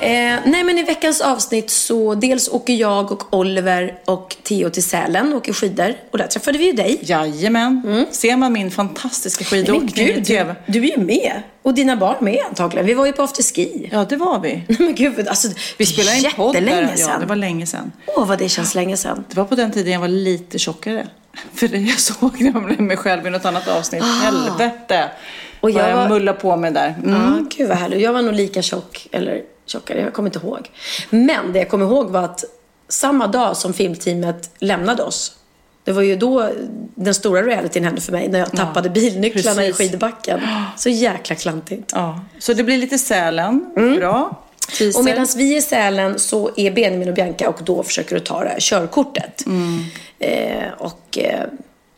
[0.00, 4.82] Eh, nej men i veckans avsnitt så dels åker jag och Oliver och Theo till
[4.82, 5.94] Sälen och åker skidor.
[6.10, 6.98] Och där träffade vi ju dig.
[7.02, 8.06] Jajamän.
[8.10, 10.56] Ser man min fantastiska skidåkning i tv?
[10.66, 11.42] du, du är ju med.
[11.62, 12.86] Och dina barn med antagligen.
[12.86, 13.88] Vi var ju på afterski.
[13.92, 14.48] Ja, det var vi.
[14.68, 16.96] Nej men gud, alltså, Vi spelade in podd där.
[16.96, 17.08] sedan.
[17.12, 17.92] Ja, det var länge sedan.
[18.06, 19.24] Åh, vad det känns länge sedan.
[19.28, 21.06] Det var på den tiden jag var lite tjockare.
[21.54, 24.04] För det jag såg nämligen mig själv i något annat avsnitt.
[24.04, 25.04] Helvete!
[25.04, 25.08] Ah.
[25.08, 26.94] Och Och jag jag mullade på mig där.
[27.04, 27.12] Mm.
[27.12, 28.00] Ja, gud vad härligt.
[28.00, 30.70] Jag var nog lika tjock, eller tjockare, jag kommer inte ihåg.
[31.10, 32.44] Men det jag kommer ihåg var att
[32.88, 35.36] samma dag som filmteamet lämnade oss,
[35.84, 36.50] det var ju då
[36.94, 39.90] den stora realityn hände för mig, när jag tappade bilnycklarna i precis.
[39.90, 40.40] skidbacken.
[40.76, 41.92] Så jäkla klantigt.
[41.94, 42.20] Ja.
[42.38, 43.70] Så det blir lite Sälen.
[43.74, 44.42] Bra.
[44.68, 44.84] Teaser.
[44.84, 44.96] Mm.
[44.96, 48.24] Och medan vi är i Sälen så är Benjamin och Bianca och då försöker att
[48.24, 49.46] ta det här körkortet.
[49.46, 49.84] Mm.
[50.18, 51.44] Eh, och eh,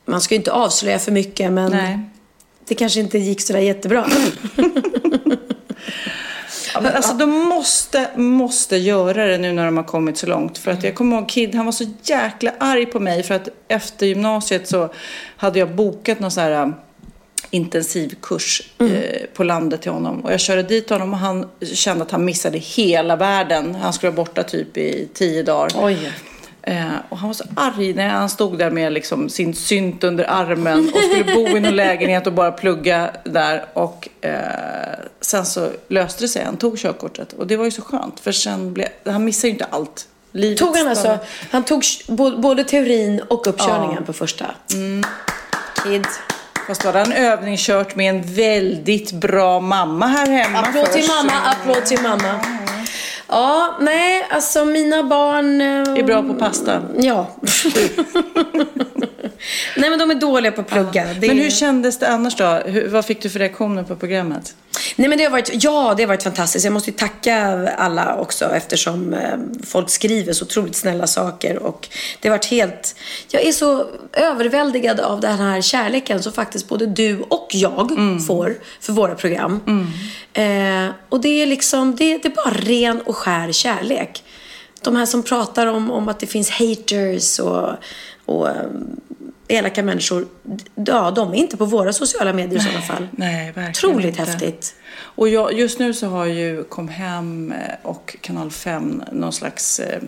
[0.04, 1.98] man ska ju inte avslöja för mycket men Nej.
[2.70, 4.06] Det kanske inte gick sådär jättebra.
[6.82, 10.58] Men alltså de måste, måste göra det nu när de har kommit så långt.
[10.58, 13.48] För att jag kommer ihåg Kid, han var så jäkla arg på mig för att
[13.68, 14.88] efter gymnasiet så
[15.36, 16.74] hade jag bokat någon sån här um,
[17.50, 20.20] intensivkurs eh, på landet till honom.
[20.20, 23.74] Och jag körde dit honom och han kände att han missade hela världen.
[23.74, 25.70] Han skulle vara borta typ i tio dagar.
[25.74, 26.12] Oj.
[26.62, 30.30] Eh, och han var så arg när han stod där med liksom sin synt under
[30.30, 33.64] armen och skulle bo i någon lägenhet och bara plugga där.
[33.72, 34.32] Och eh,
[35.20, 36.44] sen så löste det sig.
[36.44, 38.20] Han tog körkortet och det var ju så skönt.
[38.20, 40.06] För sen blev, han missade ju inte allt.
[40.32, 41.18] Livet Tog han alltså,
[41.50, 41.82] han tog
[42.38, 44.04] både teorin och uppkörningen Ja.
[44.06, 44.46] på första.
[45.84, 46.06] Kid.
[46.66, 51.08] Fast då hade han övningskört med en väldigt bra mamma här hemma Applåd till först.
[51.16, 52.40] mamma, applåd till mamma.
[53.30, 55.60] Ja, nej, alltså mina barn...
[55.60, 56.82] eh, Är bra på pasta.
[56.98, 57.26] Ja.
[59.76, 61.06] nej, men de är dåliga på att plugga.
[61.20, 61.26] Det...
[61.28, 62.44] Men hur kändes det annars då?
[62.66, 64.54] Hur, vad fick du för reaktioner på programmet?
[64.96, 66.64] Nej men det har varit, ja det har varit fantastiskt.
[66.64, 69.20] Jag måste ju tacka alla också eftersom eh,
[69.66, 71.88] folk skriver så otroligt snälla saker och
[72.20, 72.94] det har varit helt,
[73.30, 77.90] jag är så överväldigad av den här kärleken som faktiskt både du och jag
[78.26, 79.60] får för våra program.
[80.32, 84.24] Eh, och det är liksom, det, det är bara ren och skär kärlek.
[84.82, 87.68] De här som pratar om, om att det finns haters och,
[88.24, 88.54] och eh,
[89.48, 90.26] elaka människor,
[90.74, 93.08] ja de är inte på våra sociala medier i sådana fall.
[93.12, 94.30] Nej, verkligen Otroligt inte.
[94.30, 94.74] häftigt.
[95.00, 99.80] Och jag, just nu så har ju Kom Hem eh, och Kanal 5 någon slags
[99.80, 100.00] eh,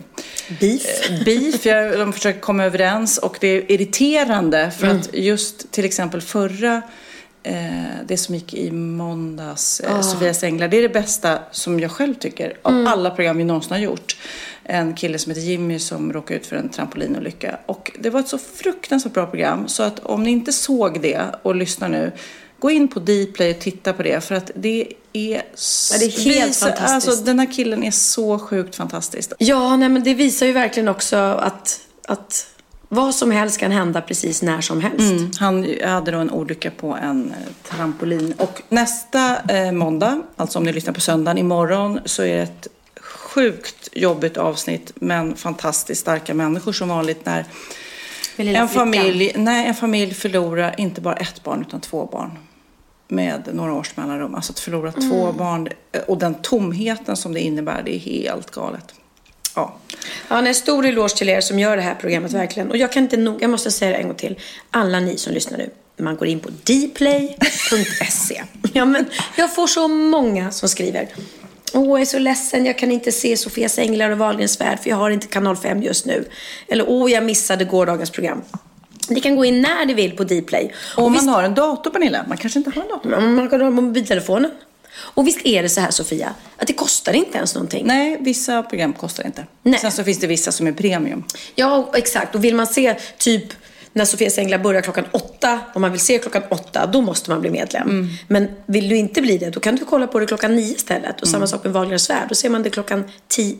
[0.59, 1.09] Beef.
[1.09, 1.63] eh, beef.
[1.97, 4.97] De försöker komma överens och det är irriterande för Mm.
[4.99, 6.81] att just till exempel förra
[8.05, 10.67] det som gick i måndags, eh, Sofias Änglar.
[10.67, 14.17] Det är det bästa som jag själv tycker av alla program vi någonsin har gjort.
[14.63, 17.57] En kille som heter Jimmy som råkade ut för en trampolinolycka.
[17.65, 21.21] Och det var ett så fruktansvärt bra program så att om ni inte såg det
[21.41, 22.11] och lyssnar nu
[22.63, 25.35] Gå in på Dplay och titta på det för att det är...
[25.35, 27.07] Ja, det är helt fantastiskt.
[27.07, 29.31] Alltså den här killen är så sjukt fantastisk.
[29.37, 32.52] Ja, nej, men det visar ju verkligen också att, att
[32.93, 35.11] vad som helst kan hända precis när som helst.
[35.11, 38.33] Mm, han hade då en olycka på en eh, trampolin.
[38.37, 42.67] Och nästa eh, måndag, alltså om ni lyssnar på söndagen, imorgon så är det ett
[43.01, 47.45] sjukt jobbigt avsnitt men fantastiskt starka människor som vanligt när
[48.37, 52.37] en familj, nej, en familj förlorar inte bara ett barn utan två barn
[53.07, 54.35] med några års mellanrum.
[54.35, 55.37] Alltså att förlora två Mm.
[55.37, 58.93] barn eh, och den tomheten som det innebär, det är helt galet.
[60.27, 60.47] Ja.
[60.47, 62.69] En stor eloge till er som gör det här programmet verkligen.
[62.71, 64.39] Och jag kan inte nog, jag måste säga det en gång till.
[64.71, 65.69] Alla ni som lyssnar nu.
[65.97, 68.43] Man går in på dplay.se.
[68.73, 71.07] Ja, men jag får så många som skriver.
[71.73, 74.89] Åh, jag är så ledsen, jag kan inte se Sofias Änglar och Wahlgrens värld för
[74.89, 76.25] jag har inte kanal 5 just nu.
[76.67, 78.41] Eller åh, jag missade gårdagens program.
[79.09, 80.71] Ni kan gå in när ni vill på Dplay.
[80.97, 83.09] Och om visst- man har en dator Pernilla, man kanske inte har en dator.
[83.21, 84.51] Man kan ha mobiltelefonen.
[84.95, 87.87] Och visst är det så här Sofia, att det kostar inte ens någonting?
[87.87, 89.45] Nej, vissa program kostar inte.
[89.63, 89.79] Nej.
[89.79, 91.23] Sen så finns det vissa som är premium.
[91.55, 92.35] Ja, exakt.
[92.35, 93.53] Och vill man se typ
[93.93, 97.41] när Sofias Änglar börjar klockan åtta, om man vill se klockan åtta, då måste man
[97.41, 97.89] bli medlem.
[97.89, 98.09] Mm.
[98.27, 101.21] Men vill du inte bli det, då kan du kolla på det klockan nio istället.
[101.21, 101.31] Och mm.
[101.31, 103.57] samma sak med Wahlgrens Värld, då ser man det klockan tio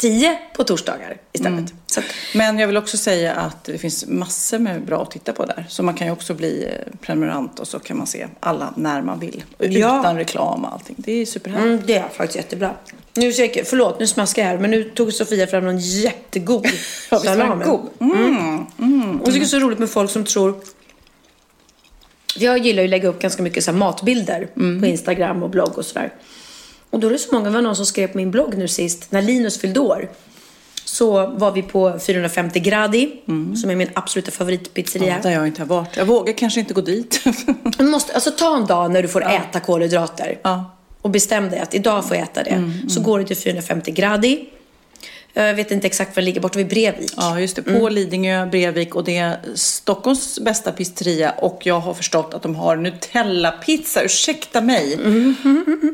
[0.00, 1.58] Tio på torsdagar istället.
[1.58, 1.64] Mm.
[1.96, 2.04] Att...
[2.34, 5.66] Men jag vill också säga att det finns massor med bra att titta på där.
[5.68, 9.02] Så man kan ju också bli eh, prenumerant och så kan man se alla när
[9.02, 9.44] man vill.
[9.58, 10.00] Ja.
[10.00, 10.96] Utan reklam och allting.
[10.98, 11.66] Det är superhärligt.
[11.66, 12.74] Mm, det är faktiskt jättebra.
[13.14, 14.58] Nu käkar, förlåt, nu smaskar jag här.
[14.58, 16.66] Men nu tog Sofia fram någon jättegod
[17.08, 17.64] salami.
[17.64, 17.88] god.
[18.00, 18.16] Mm.
[18.16, 18.66] Mm.
[18.78, 19.16] mm.
[19.18, 20.54] Jag tycker det är så roligt med folk som tror
[22.36, 24.80] jag gillar ju att lägga upp ganska mycket så matbilder mm.
[24.80, 26.12] på Instagram och blogg och sådär.
[26.90, 28.68] Och då är det så många, det var någon som skrev på min blogg nu
[28.68, 30.08] sist, när Linus fyllde år.
[30.84, 33.12] Så var vi på 450 Gradi,
[33.60, 35.08] som är min absoluta favoritpizzeria.
[35.08, 35.16] Mm.
[35.22, 35.96] Ja, där jag inte har varit.
[35.96, 37.24] Jag vågar kanske inte gå dit.
[37.78, 40.38] Du måste, alltså ta en dag när du får äta kolhydrater.
[40.42, 40.76] Ja.
[41.02, 42.72] Och bestäm dig att idag får jag äta det.
[42.88, 44.48] Så går du till 450 Gradi.
[45.32, 47.12] Jag vet inte exakt var det ligger, borta vid Brevik.
[47.16, 47.62] Ja, just det.
[47.62, 52.54] På Lidingö, Brevik och det är Stockholms bästa pizzeria och jag har förstått att de
[52.54, 54.02] har Nutella-pizza.
[54.02, 54.98] Ursäkta mig.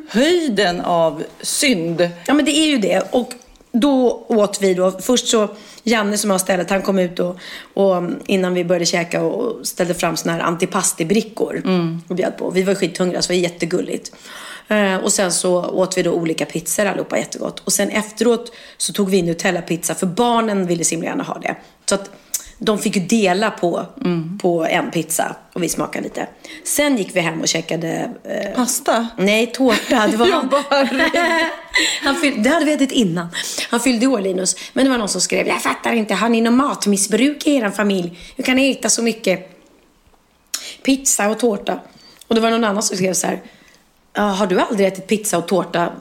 [0.08, 2.10] Höjden av synd.
[2.26, 3.02] Ja, men det är ju det.
[3.10, 3.32] Och
[3.72, 5.48] då åt vi då, först så,
[5.82, 7.38] Janne som har stället, han kom ut och,
[7.74, 11.62] och innan vi började käka och ställde fram såna här antipastibrickor
[12.08, 12.50] och bjöd på.
[12.50, 14.12] Vi var skithungriga så det var jättegulligt.
[14.68, 17.60] Eh, och sen så åt vi då olika pizzor allihopa, jättegott.
[17.60, 21.56] Och sen efteråt så tog vi Nutella-pizza för barnen ville så himla gärna ha det.
[21.86, 22.10] Så att
[22.58, 23.86] de fick ju dela på,
[24.42, 26.26] på en pizza och vi smakade lite.
[26.64, 29.08] Sen gick vi hem och käkade eh, Pasta?
[29.16, 30.06] Nej, tårta.
[30.06, 30.26] Det var
[32.02, 33.28] han fyll, det hade vi ätit innan.
[33.70, 34.56] Han fyllde år, Linus.
[34.72, 37.70] Men det var någon som skrev, jag fattar inte, har ni något matmissbruk i er
[37.70, 38.18] familj?
[38.36, 39.50] Hur kan ni äta så mycket
[40.82, 41.80] pizza och tårta?
[42.28, 43.50] Och det var någon annan som skrev så här, "Ja,
[44.16, 45.92] har du aldrig ätit pizza och tårta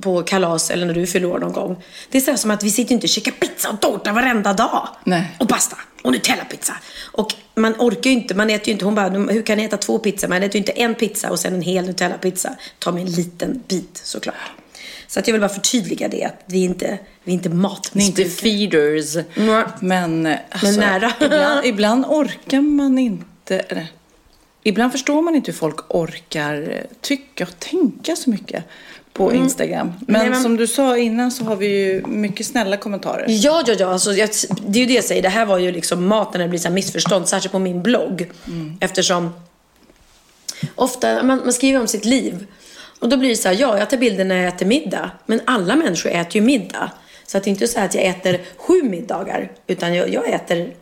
[0.00, 1.82] på kalas eller när du fyller år någon gång?
[2.10, 4.88] Det är så som att vi sitter inte och käkar pizza och tårta varenda dag.
[5.04, 5.36] Nej.
[5.40, 6.72] Och pasta och Nutella-pizza.
[7.12, 9.76] Och man orkar ju inte, man äter ju inte, hon bara, hur kan ni äta
[9.76, 10.28] två pizzor?
[10.28, 12.56] Man äter ju inte en pizza och sen en hel Nutella-pizza.
[12.78, 14.34] Ta med en liten bit såklart.
[15.06, 17.48] Så att jag vill bara förtydliga det, att vi inte, vi är inte är inte
[17.48, 18.30] matmissbrukare.
[18.30, 19.16] feeders.
[19.34, 19.64] Nej.
[19.80, 21.12] Men, alltså, nära.
[21.20, 23.58] ibland, ibland orkar man inte...
[23.58, 23.86] Eller,
[24.64, 28.64] ibland förstår man inte hur folk orkar eh, tycka och tänka så mycket
[29.12, 29.86] på Instagram.
[29.86, 30.20] Men, Mm.
[30.20, 33.26] Nej, men- som du sa innan så har vi ju mycket snälla kommentarer.
[33.28, 33.86] Ja, ja, ja.
[33.86, 34.30] Alltså, jag,
[34.66, 35.22] det är ju det jag säger.
[35.22, 38.30] Det här var ju liksom mat när det blir så missförstånd, särskilt på min blogg.
[38.80, 39.30] Eftersom
[40.74, 42.46] ofta, man, man skriver om sitt liv.
[42.98, 45.10] Och då blir det så här, ja, jag tar bilder när jag äter middag.
[45.26, 46.90] Men alla människor äter ju middag.
[47.26, 50.72] Så att det är inte så att jag äter sju middagar, utan jag, jag äter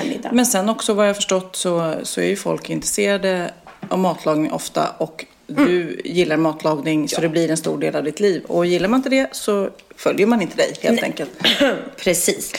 [0.00, 0.32] en middag.
[0.32, 3.50] Men sen också vad jag har förstått så, så är ju folk intresserade
[3.88, 8.20] av matlagning ofta och du gillar matlagning så det blir en stor del av ditt
[8.20, 8.44] liv.
[8.44, 11.30] Och gillar man inte det så följer man inte dig helt enkelt.
[11.96, 12.52] Precis.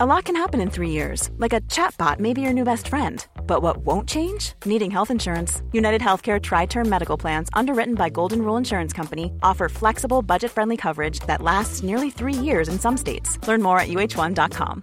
[0.00, 2.88] A lot can happen in three years, like a chatbot may be your new best
[2.88, 3.24] friend.
[3.46, 4.54] But what won't change?
[4.64, 5.62] Needing health insurance.
[5.72, 10.50] United Healthcare Tri Term Medical Plans, underwritten by Golden Rule Insurance Company, offer flexible, budget
[10.50, 13.38] friendly coverage that lasts nearly three years in some states.
[13.46, 14.82] Learn more at uh1.com.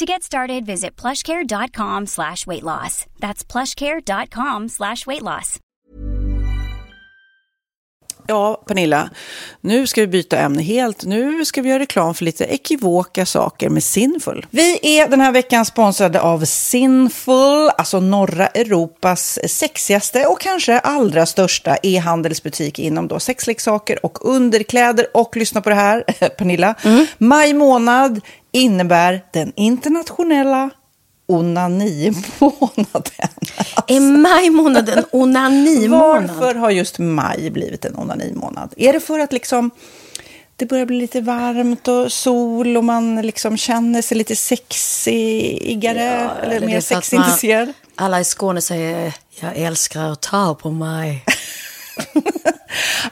[0.00, 3.04] To get started, visit plushcare.com slash weight loss.
[3.18, 5.58] That's plushcare.com slash weight loss.
[8.26, 9.10] Ja, Pernilla,
[9.60, 11.04] nu ska vi byta ämne helt.
[11.04, 14.46] Nu ska vi göra reklam för lite ekivoka saker med Sinful.
[14.50, 21.26] Vi är den här veckan sponsrade av Sinful, alltså norra Europas sexigaste och kanske allra
[21.26, 25.06] största e-handelsbutik inom då sexleksaker och underkläder.
[25.14, 26.00] Och lyssna på det här,
[26.38, 26.74] Pernilla.
[27.18, 28.20] Maj månad
[28.52, 30.70] innebär den internationella
[31.26, 33.28] onanimånaden.
[33.86, 36.30] Är maj månad en onanimånad?
[36.38, 38.74] Varför har just maj blivit en onanimånad?
[38.76, 39.70] Är det för att liksom
[40.56, 46.56] det börjar bli lite varmt och sol och man liksom känner sig lite sexigare eller,
[46.56, 47.66] eller mer sexintresserad?
[47.66, 47.74] man-
[48.06, 51.24] Alla i Skåne säger jag älskar att ta på mig.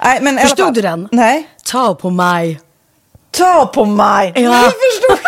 [0.04, 1.08] Nej, men Förstod du den?
[1.12, 1.48] Nej.
[1.64, 2.60] Ta på mig.
[3.30, 4.32] Ta på mig!
[4.34, 4.40] Ja.
[4.40, 5.27] Jag förstår.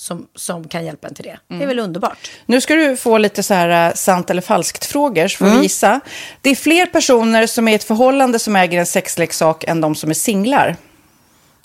[0.00, 1.38] som, som kan hjälpa en till det.
[1.48, 2.30] Det är väl underbart.
[2.46, 5.56] Nu ska du få lite så här eh, sant eller falskt-frågor, så får Mm.
[5.58, 6.00] vi gissa.
[6.40, 9.94] Det är fler personer som är i ett förhållande som äger en sexleksak än de
[9.94, 10.76] som är singlar.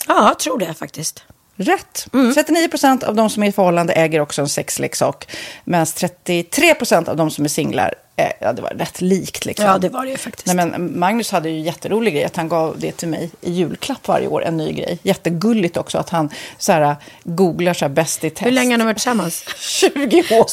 [0.08, 1.24] Ja, jag tror det faktiskt.
[1.58, 2.08] Rätt.
[2.14, 2.34] Mm.
[2.34, 5.28] 39 procent av de som är i förhållande äger också en sexleksak.
[5.64, 9.46] Medan 33 procent av de som är singlar, eh, ja det var rätt likt.
[9.46, 9.66] Liksom.
[9.66, 10.46] Ja, det var det ju faktiskt.
[10.46, 14.08] Nej, men Magnus hade ju jätterolig grej att han gav det till mig i julklapp
[14.08, 15.00] varje år, en ny grej.
[15.04, 18.46] Jättegulligt också att han så här, googlar så här, bäst i test.
[18.46, 19.44] Hur länge har ni varit tillsammans?
[19.60, 20.48] 20 år.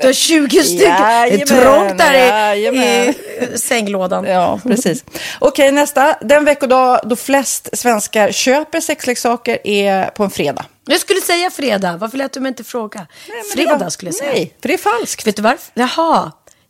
[0.00, 0.78] Du har 20 stycken.
[0.78, 2.82] Det är Jajamän, trångt där i, jajamän.
[2.82, 3.14] i
[3.56, 4.24] sänglådan.
[4.24, 5.04] Ja, precis.
[5.38, 6.16] Okej, nästa.
[6.20, 10.64] Den veckodag då flest svenskar köper sexleksaker är på en fredag.
[10.86, 11.96] Jag skulle säga fredag.
[11.96, 13.06] Varför lät du mig inte fråga?
[13.54, 14.32] fredag det var- skulle jag säga.
[14.32, 15.26] Nej, för det är falskt.
[15.26, 15.70] Vet du varför?
[15.74, 16.32] Jaha.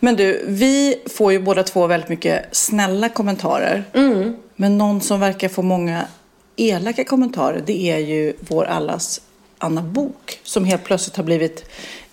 [0.00, 3.84] Men du, vi får ju båda två väldigt mycket snälla kommentarer.
[4.56, 6.04] Men någon som verkar få många
[6.56, 9.20] elaka kommentarer, det är ju vår allas
[9.58, 11.64] Anna Bok som helt plötsligt har blivit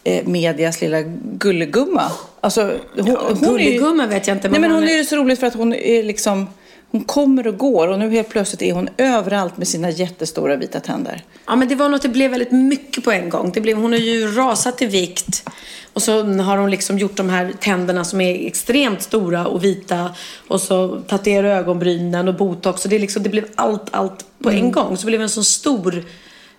[0.04, 1.02] eh, medias lilla
[1.34, 2.12] gullegumma.
[2.42, 2.62] Alltså,
[2.96, 5.16] hon, Ja, hon är ju- gullegumma vet jag inte, Nej, men hon är- ju så
[5.16, 6.48] roligt för att hon är liksom
[6.92, 10.80] hon kommer och går och nu helt plötsligt är hon överallt med sina jättestora vita
[10.80, 11.24] tänder.
[11.46, 13.52] Ja, men det var något, det blev väldigt mycket på en gång.
[13.54, 15.50] Det blev, hon har ju rasat i vikt.
[15.94, 20.16] Och så har hon liksom gjort de här tänderna som är extremt stora och vita.
[20.48, 22.84] Och så tatuerar ögonbrynen och botox.
[22.84, 24.98] Och det, liksom, det blev allt, allt på en gång.
[24.98, 26.04] Så det blev en så stor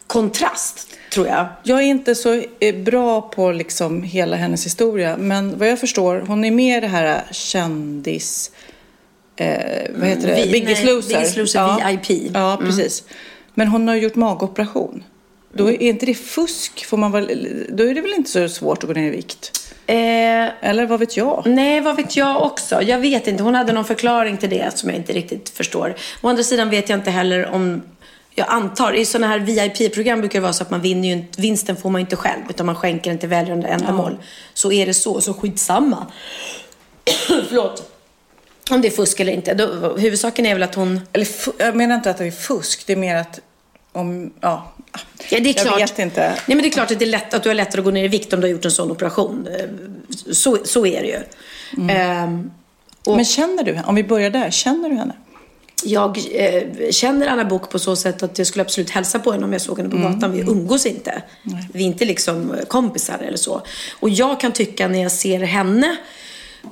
[0.06, 1.46] kontrast, tror jag.
[1.62, 6.24] Jag är inte så eh, bra på liksom hela hennes historia, men vad jag förstår,
[6.26, 8.50] hon är med i det här kändis...
[9.40, 10.34] Eh, vad heter det?
[10.44, 11.08] Vi- Biggest nej, Loser.
[11.14, 11.90] Biggest Loser ja.
[12.08, 12.30] VIP.
[12.34, 13.04] Ja, precis.
[13.54, 15.04] Men hon har gjort magoperation.
[15.52, 16.84] Då är inte det fusk?
[16.86, 19.52] Får man väl, då är det väl inte så svårt att gå ner i vikt?
[19.86, 19.96] Eh,
[20.68, 21.42] Eller vad vet jag?
[21.46, 22.82] Nej, vad vet jag också.
[22.82, 23.42] Jag vet inte.
[23.42, 25.94] Hon hade någon förklaring till det som jag inte riktigt förstår.
[26.22, 27.82] Å andra sidan vet jag inte heller om...
[28.34, 31.40] Jag antar, i sådana här VIP-program brukar det vara så att man vinner ju inte,
[31.40, 34.16] vinsten får man ju inte själv, utan man skänker den till välgörande ändamål.
[34.54, 36.06] Så är det så, så skitsamma.
[37.48, 37.90] Förlåt.
[38.70, 39.54] Om det är fusk eller inte.
[39.54, 41.00] Då, huvudsaken är väl att hon...
[41.12, 41.26] Eller
[41.58, 43.40] jag menar inte att det är fusk, det är mer att
[43.92, 44.72] om, ja.
[44.92, 45.00] Ja,
[45.30, 45.80] det är Jag klart.
[45.80, 46.20] vet inte.
[46.28, 47.90] Nej, men det är klart att, det är lätt, att du har lättare att gå
[47.90, 49.46] ner i vikt om du har gjort en sån operation.
[49.58, 49.64] Eh,
[50.32, 51.20] Så, så är det ju.
[51.90, 52.50] Ehm,
[53.06, 53.86] och Men känner du henne?
[53.88, 55.14] Om vi börjar där, känner du henne?
[55.84, 59.44] jag eh, känner Anna Bok på så sätt att jag skulle absolut hälsa på henne
[59.44, 60.32] om jag såg henne på gatan.
[60.32, 61.22] Vi umgås inte.
[61.72, 63.62] Vi är inte liksom kompisar eller så.
[64.00, 65.96] Och jag kan tycka när jag ser henne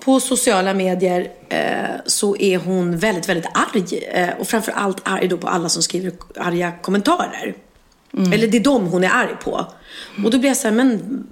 [0.00, 4.04] på sociala medier eh, så är hon väldigt, väldigt arg.
[4.12, 7.54] Eh, och framför allt arg då på alla som skriver arga kommentarer.
[8.32, 9.66] Eller det är dem hon är arg på.
[10.24, 11.26] Och då blir jag så här, men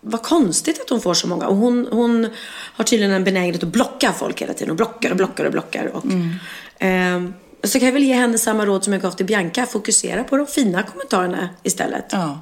[0.00, 1.46] vad konstigt att hon får så många.
[1.46, 2.28] Och hon, hon
[2.72, 4.70] har tydligen en benägenhet att blocka folk hela tiden.
[4.70, 5.86] Och blockar och blockar och blockar.
[5.86, 6.04] Och,
[6.78, 9.66] ehm, så kan jag väl ge henne samma råd som jag gav till Bianca.
[9.66, 12.06] Fokusera på de fina kommentarerna istället.
[12.10, 12.40] Ja.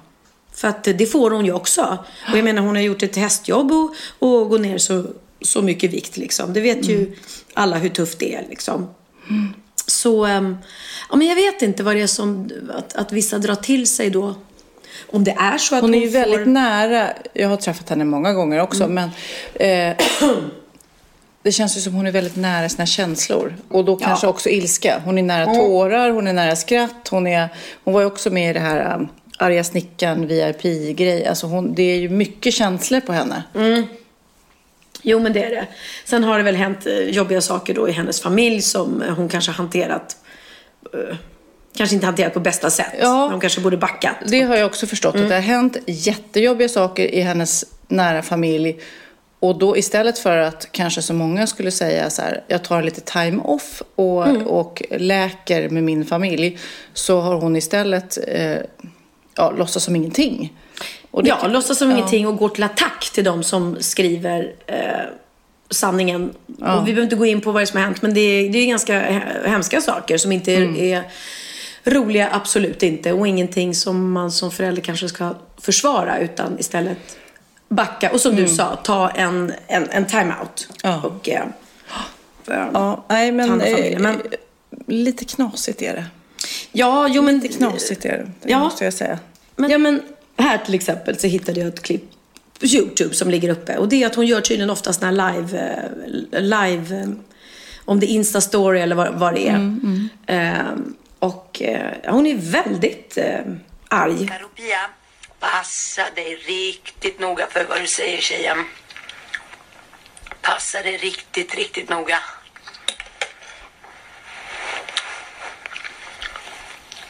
[0.54, 1.98] För att det får hon ju också.
[2.30, 5.06] Och jag menar hon har gjort ett hästjobb och, och gå ner så,
[5.44, 6.52] så mycket vikt liksom.
[6.52, 7.16] Det vet ju
[7.54, 8.88] alla hur tufft det är liksom.
[9.86, 10.56] Så, ehm,
[11.10, 14.10] ja men jag vet inte vad det är som, att, att vissa drar till sig
[14.10, 14.34] då.
[15.10, 16.18] Om det är så att hon, Hon är ju får...
[16.18, 19.10] väldigt nära, jag har träffat henne många gånger också, men
[19.54, 19.96] eh,
[21.42, 23.54] det känns ju som hon är väldigt nära sina känslor.
[23.68, 25.02] Och då kanske också ilska.
[25.04, 27.48] Hon är nära tårar, hon är nära skratt, hon, är,
[27.84, 31.26] hon var ju också med i det här um, arga snickaren VIP-grej.
[31.26, 33.42] Alltså hon, det är ju mycket känslor på henne.
[35.06, 35.66] Jo, men det är det.
[36.04, 39.28] Sen har det väl hänt eh, jobbiga saker då i hennes familj som eh, hon
[39.28, 40.16] kanske har hanterat
[40.94, 41.16] eh,
[41.76, 42.94] Kanske inte hanterat på bästa sätt.
[43.00, 43.28] Ja.
[43.30, 44.16] De kanske borde backat.
[44.26, 48.80] Det har jag också förstått, att det har hänt jättejobbiga saker i hennes nära familj.
[49.40, 53.00] Och då istället för att kanske så många skulle säga så här, jag tar lite
[53.00, 56.58] time off och, och läker med min familj,
[56.92, 58.58] så har hon istället eh,
[59.34, 60.52] ja, låtsas som ingenting.
[61.14, 61.96] Och ja, kan- låtsas som ja.
[61.96, 64.76] ingenting och går till attack till de som skriver eh,
[65.70, 66.34] sanningen.
[66.46, 68.48] Och vi behöver inte gå in på vad det som har hänt, men det är,
[68.48, 70.76] det är ganska he- hemska saker som inte är, Mm.
[70.76, 71.02] är
[71.84, 73.12] roliga, absolut inte.
[73.12, 76.98] Och ingenting som man som förälder kanske ska försvara, utan istället
[77.68, 78.10] backa.
[78.12, 80.68] Och som du sa, ta en, en, en time-out.
[80.84, 80.96] Mm.
[81.02, 81.08] Ja.
[81.08, 81.42] Och, eh,
[82.72, 84.26] Ja, nej men, familjen, men- eh,
[84.86, 86.04] lite knasigt är det.
[86.72, 87.38] ja, jo men...
[87.38, 88.58] Lite knasigt är det, det Ja.
[88.58, 89.18] måste jag säga.
[89.56, 90.02] Men, ja, men
[90.38, 92.10] här till exempel så hittade jag ett klipp
[92.60, 93.76] på YouTube som ligger uppe.
[93.76, 95.58] Och det är att hon gör tydligen ofta såna här live,
[96.32, 97.08] eh, live eh,
[97.84, 99.78] om det är Insta-story eller vad, vad det är.
[100.26, 100.76] Eh,
[101.18, 103.40] och eh, hon är väldigt eh,
[103.88, 104.28] arg.
[104.28, 104.90] Karopia,
[105.40, 108.58] passa dig riktigt noga för vad du säger tjejen.
[110.42, 112.18] Passa dig riktigt, riktigt noga.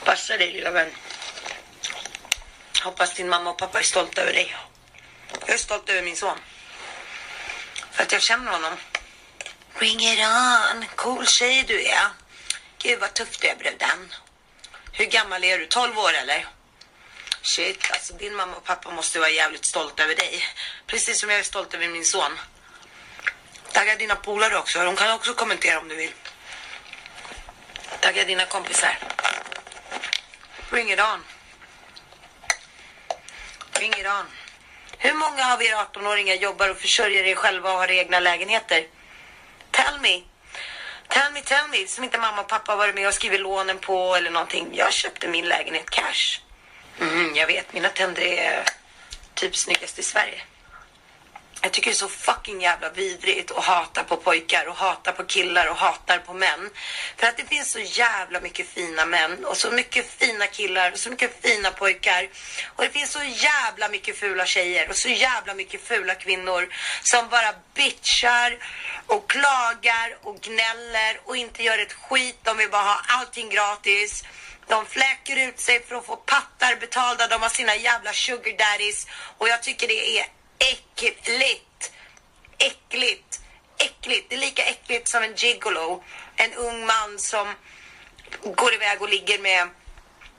[0.04, 0.88] Passa dig lilla vän.
[2.84, 4.56] Hoppas din mamma och pappa är stolta över dig.
[5.40, 6.38] Jag är stolt över min son.
[7.92, 8.76] För att jag känner honom.
[9.78, 12.08] Bring it on, cool tjej du är.
[12.78, 14.14] Gud vad tuff du är bruden.
[14.92, 15.66] Hur gammal är du?
[15.66, 16.46] 12 år eller?
[17.42, 20.44] Shit, alltså din mamma och pappa måste vara jävligt stolta över dig.
[20.86, 22.38] Precis som jag är stolt över min son.
[23.72, 24.84] Tagga dina polare också.
[24.84, 26.14] De kan också kommentera om du vill.
[28.00, 28.98] Tagga dina kompisar.
[30.70, 31.33] Bring it on.
[33.74, 34.26] Bring it on.
[34.98, 38.86] Hur många av er 18-åringar jobbar och försörjer er själva och har egna lägenheter?
[39.70, 40.22] Tell me.
[41.08, 41.86] Tell me, tell me.
[41.86, 44.68] Som inte mamma och pappa har varit med och skrivit lånen på eller någonting.
[44.72, 46.40] Jag köpte min lägenhet cash.
[47.00, 48.64] Mm, jag vet, mina tänder är
[49.34, 50.42] typ snyggast i Sverige.
[51.64, 55.24] Jag tycker det är så fucking jävla vidrigt att hata på pojkar och hata på
[55.24, 56.70] killar och hatar på män.
[57.16, 60.98] För att det finns så jävla mycket fina män och så mycket fina killar och
[60.98, 62.28] så mycket fina pojkar.
[62.76, 66.68] Och det finns så jävla mycket fula tjejer och så jävla mycket fula kvinnor
[67.02, 68.58] som bara bitchar
[69.06, 72.38] och klagar och gnäller och inte gör ett skit.
[72.42, 74.24] De vill bara ha allting gratis.
[74.66, 77.26] De fläker ut sig för att få pattar betalda.
[77.26, 79.06] De har sina jävla sugar daddies.
[79.38, 80.26] Och jag tycker det är
[80.72, 81.92] äckligt.
[82.58, 83.40] Äckligt.
[83.78, 84.30] Äckligt.
[84.30, 86.04] Det är lika äckligt som en gigolo.
[86.36, 87.54] En ung man som
[88.42, 89.68] går iväg och ligger med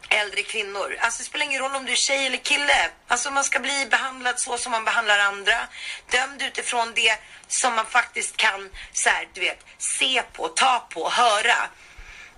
[0.10, 0.98] äldre kvinnor.
[1.00, 2.92] Alltså det spelar ingen roll om du är tjej eller kille.
[3.08, 5.68] Alltså man ska bli behandlad så som man behandlar andra.
[6.12, 7.18] Dömd utifrån det
[7.48, 11.70] som man faktiskt kan så här, du vet, se på, ta på, höra.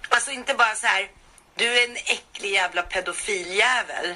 [0.09, 1.11] Alltså inte bara så här,
[1.55, 4.15] du är en äcklig jävla pedofiljävel.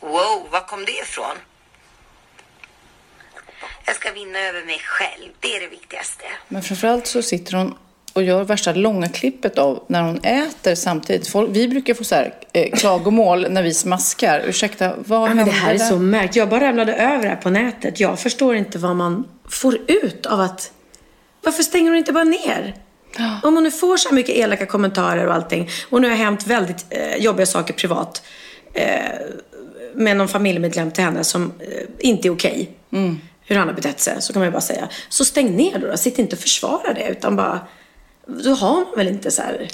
[0.00, 1.36] Wow, var kom det ifrån?
[3.86, 5.30] Jag ska vinna över mig själv.
[5.40, 6.24] Det är det viktigaste.
[6.48, 7.74] Men framförallt så sitter hon
[8.12, 11.28] och gör värsta långa klippet av när hon äter samtidigt.
[11.28, 14.42] Folk, vi brukar få så här, eh, klagomål när vi smaskar.
[14.46, 16.36] Ursäkta, vad Ja, men det här är så märkligt.
[16.36, 18.00] Jag bara ramlade över det här på nätet.
[18.00, 20.72] Jag förstår inte vad man får ut av att...
[21.44, 22.74] Varför stänger hon inte bara ner?
[23.42, 25.68] Om hon nu får så här mycket elaka kommentarer och allting.
[25.90, 28.22] Och nu har hänt väldigt eh, jobbiga saker privat.
[28.74, 28.86] Eh,
[29.94, 32.70] med någon familjemedlem till henne som eh, inte är okej.
[32.92, 33.20] Mm.
[33.44, 34.22] Hur han har betett sig.
[34.22, 34.88] Så kan man ju bara säga.
[35.08, 35.86] Så stäng ner då.
[35.86, 35.96] då.
[35.96, 37.08] Sitt inte och försvara det.
[37.08, 37.60] Utan bara...
[38.26, 39.68] Då har man väl inte så här...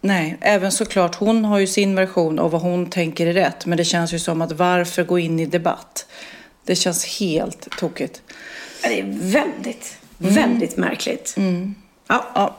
[0.00, 1.14] Nej, även såklart.
[1.14, 3.66] Hon har ju sin version av vad hon tänker är rätt.
[3.66, 6.06] Men det känns ju som att varför gå in i debatt?
[6.64, 8.22] Det känns helt tokigt.
[8.82, 11.36] Det är väldigt, väldigt märkligt.
[12.08, 12.56] Ja.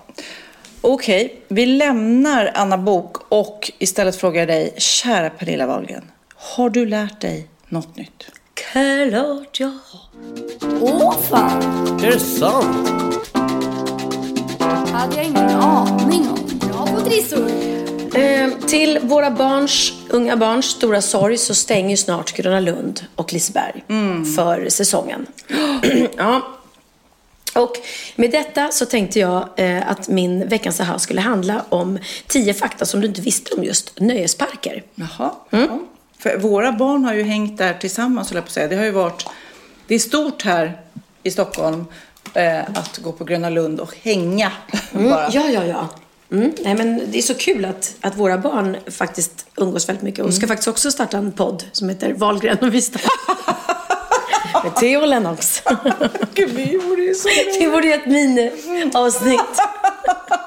[0.81, 6.11] Okej, vi lämnar Anna Bok och istället frågar jag dig, kära Pernilla Wahlgren.
[6.35, 8.31] Har du lärt dig något nytt?
[8.53, 10.28] Klart jag har.
[10.81, 11.61] Åh fan!
[12.03, 12.89] Är det sant?
[14.99, 16.59] hade jag ingen aning om.
[16.69, 17.49] Bra på trissor.
[18.15, 23.33] Eh, till våra barns, unga barns stora sorg så stänger ju snart Gröna Lund och
[23.33, 23.83] Liseberg
[24.35, 25.27] för säsongen.
[26.17, 26.41] ja.
[27.55, 27.73] Och
[28.15, 32.85] med detta så tänkte jag eh, att min veckans aha skulle handla om tio fakta
[32.85, 34.83] som du inte visste om just nöjesparker.
[34.95, 35.31] Jaha.
[35.49, 35.79] Ja.
[36.17, 38.67] För våra barn har ju hängt där tillsammans, jag på säga.
[38.67, 39.25] Det har ju varit,
[39.89, 40.81] det är stort här
[41.23, 41.85] i Stockholm
[42.33, 44.51] eh, att gå på Gröna Lund och hänga.
[44.93, 45.29] Mm, bara.
[45.31, 45.89] ja, ja, ja.
[46.31, 46.51] Mm.
[46.59, 50.25] Nej, men det är så kul att, att våra barn faktiskt umgås väldigt mycket.
[50.25, 53.01] Och ska faktiskt också starta en podd som heter Wahlgren och Wistam.
[54.63, 55.63] Med Theo Lennox.
[56.33, 57.29] Gud, vi vore ju så
[57.59, 59.39] Det vore ju ett mini-avsnitt.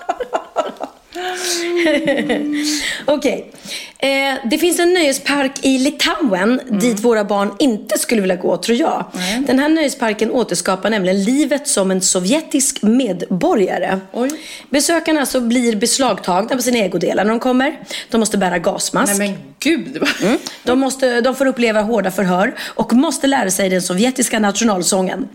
[3.04, 3.52] Okej.
[3.98, 8.78] Eh, det finns en nöjespark i Litauen dit våra barn inte skulle vilja gå, tror
[8.78, 9.04] jag.
[9.46, 14.00] Den här nöjesparken återskapar nämligen livet som en sovjetisk medborgare.
[14.70, 17.78] Besökarna alltså blir beslagtagna på sina ägodelar när de kommer.
[18.10, 19.18] De måste bära gasmask.
[19.18, 20.02] Nej men gud.
[20.22, 20.38] Mm.
[20.64, 25.28] De, måste, de får uppleva hårda förhör och måste lära sig den sovjetiska nationalsången.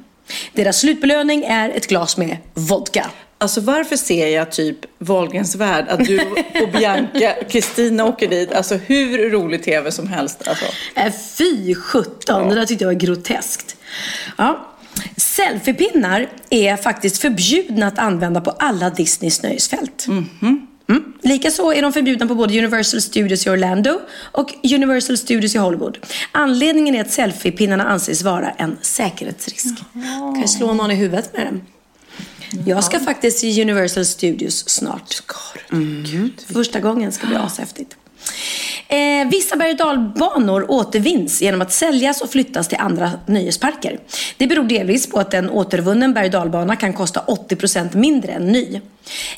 [0.53, 3.11] Deras slutbelöning är ett glas med vodka.
[3.39, 6.19] Alltså varför ser jag typ Wahlgrens värld, att du
[6.63, 8.53] och Bianca, Kristina åker dit.
[8.53, 10.47] Alltså hur rolig tv som helst.
[10.47, 10.65] Alltså.
[10.95, 13.75] Äh, fy sjutton, det där tyckte jag var groteskt.
[14.37, 14.73] Ja.
[15.17, 20.07] Selfiepinnar är faktiskt förbjudna att använda på alla Disneys nöjesfält.
[20.07, 20.67] Mm.
[21.23, 23.99] Likaså är de förbjudna på både Universal Studios i Orlando
[24.31, 25.97] och Universal Studios i Hollywood.
[26.31, 29.65] Anledningen är att selfiepinnarna anses vara en säkerhetsrisk.
[29.93, 31.61] Kan jag slå någon i huvudet med dem?
[32.65, 35.23] Jag ska faktiskt i Universal Studios snart.
[35.71, 36.31] Mm.
[36.45, 37.95] Första gången ska bli ashäftigt.
[38.87, 43.99] Eh, vissa berg och dalbanor återvinns genom att säljas och flyttas till andra nöjesparker.
[44.37, 48.51] Det beror delvis på att en återvunnen berg och dalbana kan kosta 80% mindre än
[48.51, 48.81] ny.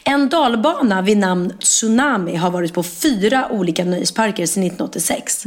[0.04, 5.44] En dalbana vid namn Tsunami har varit på fyra olika nöjesparker sedan 1986.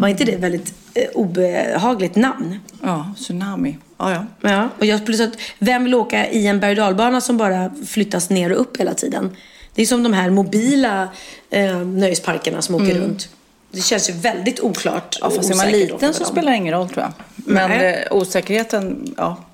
[0.00, 2.60] Var inte det ett väldigt eh, obehagligt namn?
[2.82, 3.78] Ja, Tsunami.
[3.98, 4.50] Ja, ja.
[4.50, 7.70] Ja, och jag plus att vem vill åka i en berg och dalbana som bara
[7.86, 9.36] flyttas ner och upp hela tiden?
[9.74, 11.08] Det är som de här mobila
[11.50, 13.02] eh, nöjesparkerna som åker Mm.
[13.02, 13.28] runt.
[13.70, 15.18] Det känns ju väldigt oklart.
[15.20, 17.12] Ja, fast är man liten så spelar det ingen roll tror jag.
[17.34, 18.04] Men Nej.
[18.10, 19.44] eh, osäkerheten, ja.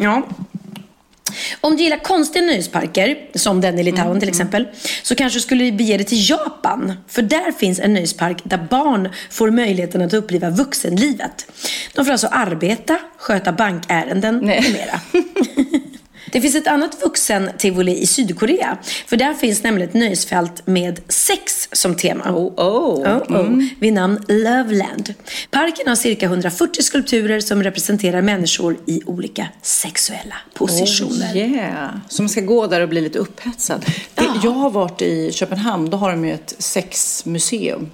[0.00, 0.22] Ja.
[1.60, 4.68] Om du gillar konstiga nöjesparker, som den i Litauen Mm, till exempel,
[5.02, 6.92] så kanske du skulle bege dig till Japan.
[7.08, 11.46] För där finns en nöjespark där barn får möjligheten att uppleva vuxenlivet.
[11.94, 15.00] De får alltså arbeta, sköta bankärenden med mera.
[16.32, 18.78] Det finns ett annat vuxen-tivoli i Sydkorea.
[19.06, 22.24] För där finns nämligen ett nöjesfält med sex som tema.
[22.30, 23.16] Oh, oh.
[23.16, 23.64] Oh, oh.
[23.80, 25.14] Vid namn Loveland.
[25.50, 31.32] Parken har cirka 140 skulpturer som representerar människor i olika sexuella positioner.
[31.32, 31.90] Oh, yeah.
[32.18, 33.84] Man ska gå där och bli lite upphetsad.
[34.14, 37.90] Det, jag har varit i Köpenhamn, då har de ju ett sexmuseum.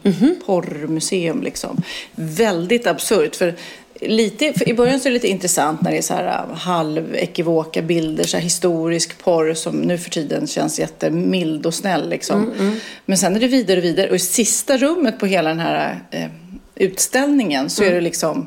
[0.46, 1.82] Porrmuseum liksom.
[2.14, 3.36] Väldigt absurt.
[3.36, 3.54] För
[4.00, 7.82] Lite, I början så är det lite intressant när det är så här äh, halvekivoka
[7.82, 12.08] bilder, så här historisk porr som nu för tiden känns jättemild och snäll.
[12.08, 12.42] Liksom.
[12.44, 12.80] Mm, mm.
[13.04, 14.10] Men sen är det vidare och vidare.
[14.10, 16.30] Och i sista rummet på hela den här eh,
[16.74, 18.46] utställningen så är det liksom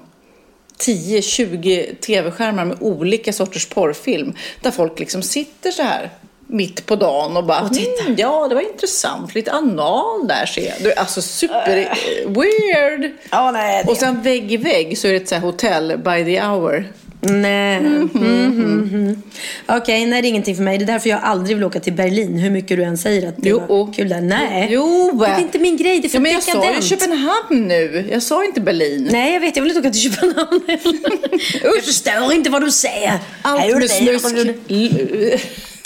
[0.79, 4.33] 10-20 tv-skärmar med olika sorters porrfilm.
[4.61, 6.09] Där folk liksom sitter så här
[6.51, 10.97] mitt på dagen och bara mm, ja det var intressant, lite anal där ser jag.
[10.97, 13.11] Alltså super eh, weird.
[13.31, 16.25] Ja, nej, Och sen vägg i vägg så är det ett så här hotell by
[16.25, 16.85] the hour.
[17.21, 17.77] Nej.
[17.77, 19.21] Mm, mm, mm.
[19.65, 20.77] Okej, nej det är ingenting för mig.
[20.77, 22.37] Det är därför jag aldrig vill åka till Berlin.
[22.37, 24.21] Hur mycket du än säger att det var kul där.
[24.21, 24.67] Nej.
[24.71, 25.11] Jo.
[25.19, 25.99] Det är inte min grej.
[25.99, 26.81] Det är för ja, men jag sa ju.
[26.81, 28.07] Köpenhamn nu.
[28.11, 29.09] Jag sa inte Berlin.
[29.11, 29.55] Nej, jag vet.
[29.55, 30.61] Jag vill inte åka till Köpenhamn
[31.63, 33.19] Jag förstår inte vad du säger.
[33.41, 34.35] Allt med snusk.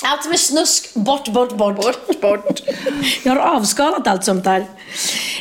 [0.02, 0.94] Allt med snusk.
[0.94, 1.76] Bort, bort, bort.
[1.78, 2.62] Bort, bort.
[3.24, 4.66] Jag har avskalat allt sånt där.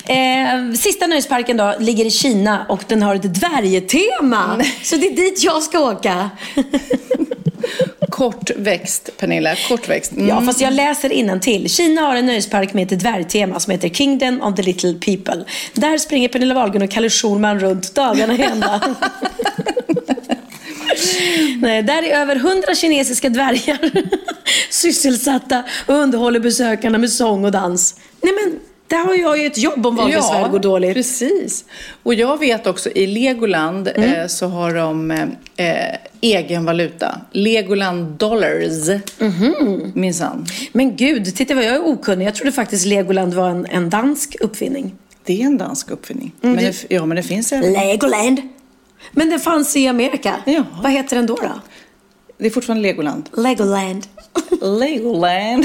[0.06, 4.60] Eh, sista nöjesparken då ligger i Kina och den har ett dvärgtema.
[4.82, 6.30] Så det är dit jag ska åka.
[8.10, 9.56] Kortväxt, Pernilla.
[9.68, 10.12] Kortväxt.
[10.12, 10.28] Mm.
[10.28, 11.70] Ja, fast jag läser till.
[11.70, 15.44] Kina har en nöjespark med ett dvärgtema som heter Kingdom of the Little People.
[15.72, 18.80] Där springer Pernilla Wahlgren och Kalle Schulman runt dagarna ända.
[21.60, 23.90] Nej, där är över hundra kinesiska dvärgar
[24.70, 27.94] sysselsatta och underhåller besökarna med sång och dans.
[28.22, 28.58] Nej men,
[28.88, 30.94] där har jag ju ett jobb om Wahlgrens värld går dåligt.
[30.94, 31.64] precis.
[32.02, 34.12] Och jag vet också i Legoland Mm.
[34.12, 35.10] eh, så har de
[35.56, 35.76] eh,
[36.20, 37.20] egen valuta.
[37.32, 38.88] Legoland Dollars.
[39.94, 40.46] Minsann.
[40.72, 42.26] Men gud, titta vad jag är okunnig.
[42.26, 44.94] Jag trodde faktiskt Legoland var en, en dansk uppfinning.
[45.24, 46.32] Det är en dansk uppfinning.
[46.42, 47.72] Mm, men det- det, ja, men det finns även.
[47.72, 48.40] Legoland.
[49.12, 50.34] Men den fanns i Amerika.
[50.46, 50.64] Ja.
[50.82, 51.34] Vad heter den då?
[51.36, 51.60] då?
[52.38, 53.28] Det är fortfarande Legoland.
[53.36, 54.06] Legoland.
[54.60, 55.64] Legoland.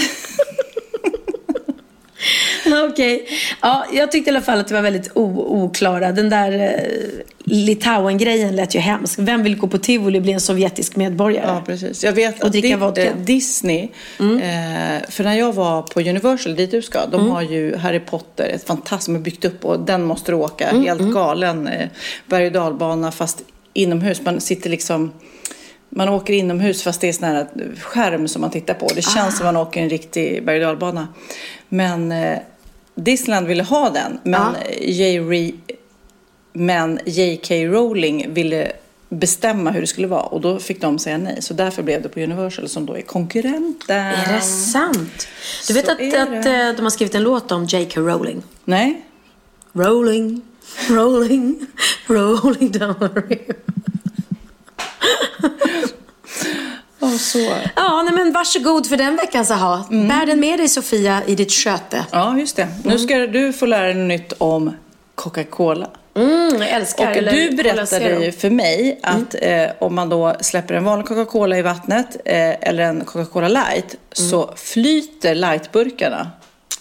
[2.92, 3.28] Okej.
[3.62, 6.12] Ja, jag tyckte i alla fall att det var väldigt oklara.
[6.12, 6.84] Den där eh,
[7.50, 9.20] Litauen-grejen lät ju hemsk.
[9.20, 11.46] Vem vill gå på tivoli och bli en sovjetisk medborgare?
[11.48, 12.04] Ja, precis.
[12.04, 13.06] Jag vet Och dricka vodka.
[13.06, 13.84] eh, Disney,
[14.20, 17.32] eh, för när jag var på Universal, dit du ska, de Mm.
[17.32, 20.70] har ju Harry Potter, ett fantastiskt, byggt upp och den måste du åka.
[20.70, 21.88] Mm, Helt galen eh,
[22.26, 23.42] berg och dalbana fast
[23.74, 24.22] inomhus.
[24.26, 25.12] Man sitter liksom
[25.90, 27.48] man åker inomhus fast det är sån här
[27.82, 28.88] skärm som man tittar på.
[28.96, 29.38] Det känns Ah.
[29.38, 31.08] som man åker en riktig berg och dalbana.
[31.70, 32.38] Men eh,
[32.98, 34.20] Disneyland ville ha den.
[34.24, 35.52] Men, Ja.
[36.54, 37.56] Men J.K.
[37.56, 38.72] Rowling ville
[39.10, 41.42] bestämma hur det skulle vara och då fick de säga nej.
[41.42, 43.98] Så därför blev det på Universal som då är konkurrenten.
[43.98, 45.28] Är det sant?
[45.68, 48.02] Du vet att, att eh, de har skrivit en låt om J.K.
[48.02, 48.44] Rowling?
[48.66, 49.06] Nej.
[49.74, 50.42] Rolling,
[50.90, 51.66] rolling,
[52.08, 53.56] rolling down the river.
[57.08, 57.54] Oh, så.
[57.76, 59.86] Ja, nej men varsågod för den veckans aha.
[59.90, 62.06] Bär den med dig Sofia i ditt sköte.
[62.12, 62.68] Ja, just det.
[62.84, 64.74] Nu ska du få lära dig nytt om
[65.16, 65.88] Coca-Cola.
[66.16, 68.06] Mm, jag älskar Och eller du berättade.
[68.06, 68.24] Mm.
[68.24, 72.70] ju för mig att eh, om man då släpper en vanlig Coca-Cola i vattnet eh,
[72.70, 74.30] eller en Coca-Cola light Mm.
[74.30, 76.32] så flyter lightburkarna.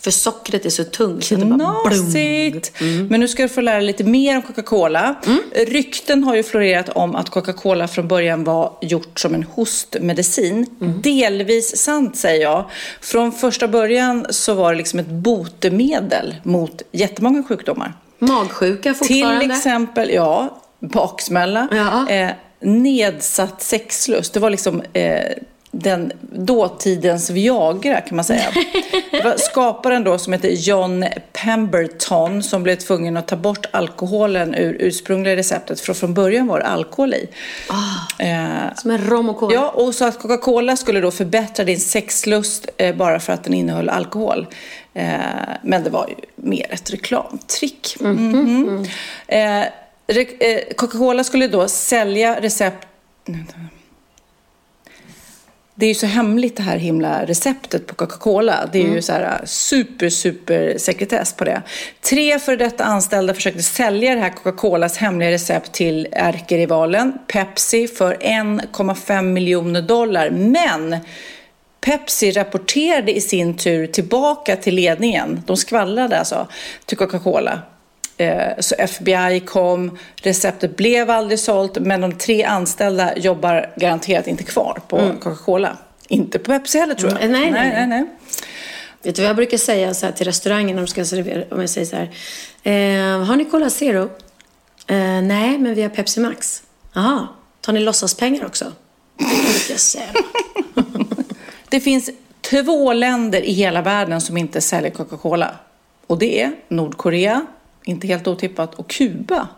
[0.07, 1.25] För sockret är så tungt.
[1.25, 2.81] så Knasigt!
[2.81, 3.07] Mm.
[3.07, 5.15] Men nu ska du få lära dig lite mer om Coca-Cola.
[5.67, 10.67] Rykten har ju florerat om att Coca-Cola från början var gjort som en hostmedicin.
[10.81, 11.03] Mm.
[11.03, 12.71] Delvis sant säger jag.
[13.01, 17.93] Från första början så var det liksom ett botemedel mot jättemånga sjukdomar.
[18.19, 19.41] Magsjuka fortfarande.
[19.41, 21.69] Till exempel, ja, baksmälla.
[21.71, 22.11] Ja.
[22.11, 22.31] Eh,
[22.61, 24.33] nedsatt sexlust.
[24.33, 25.33] Det var liksom eh,
[25.79, 28.43] den dåtidens Viagra kan man säga.
[29.11, 34.55] Det var skaparen då som heter John Pemberton som blev tvungen att ta bort alkoholen
[34.55, 35.81] ur ursprungliga receptet.
[35.81, 37.29] För från början var det alkohol i.
[38.18, 39.55] Eh, Som en rom och cola.
[39.55, 43.55] Ja, och så att Coca-Cola skulle då förbättra din sexlust eh, bara för att den
[43.55, 44.47] innehöll alkohol.
[44.95, 45.07] Eh,
[45.62, 47.97] men det var ju mer ett reklamtrick.
[48.01, 48.87] Mhm.
[49.29, 49.39] Eh,
[50.07, 52.87] re- eh, Coca-Cola skulle då sälja recept...
[55.79, 58.68] Det är ju så hemligt det här himla receptet på Coca-Cola.
[58.72, 61.62] Det är ju så här super, super sekretess på det.
[62.01, 68.14] Tre för detta anställda försökte sälja det här Coca-Colas hemliga recept till ärkerivalen Pepsi för
[68.14, 70.31] 1,5 miljoner dollar.
[70.31, 70.97] Men
[71.81, 75.43] Pepsi rapporterade i sin tur tillbaka till ledningen.
[75.47, 76.47] De skvallrade alltså
[76.87, 77.62] till Coca-Cola.
[78.17, 84.45] Eh, Så FBI kom, receptet blev aldrig sålt, men de tre anställda jobbar garanterat inte
[84.45, 85.77] kvar på Coca-Cola.
[86.09, 87.23] Inte på Pepsi heller tror jag.
[87.23, 87.87] Mm, nej, nej, nej.
[87.87, 88.05] nej.
[89.03, 91.45] Vet du vad jag brukar säga så här till restaurangen när de ska servera?
[91.51, 92.11] Om jag säger så här.
[92.62, 94.03] Eh, har ni Cola Zero?
[94.87, 96.62] Eh, nej, men vi har Pepsi Max.
[96.93, 97.29] Jaha,
[97.61, 98.73] tar ni låtsaspengar också?
[101.69, 102.11] Det finns
[102.41, 105.55] två länder i hela världen som inte säljer Coca-Cola.
[106.07, 107.47] Och det är Nordkorea,
[107.87, 109.49] inte helt otippat, och Kuba.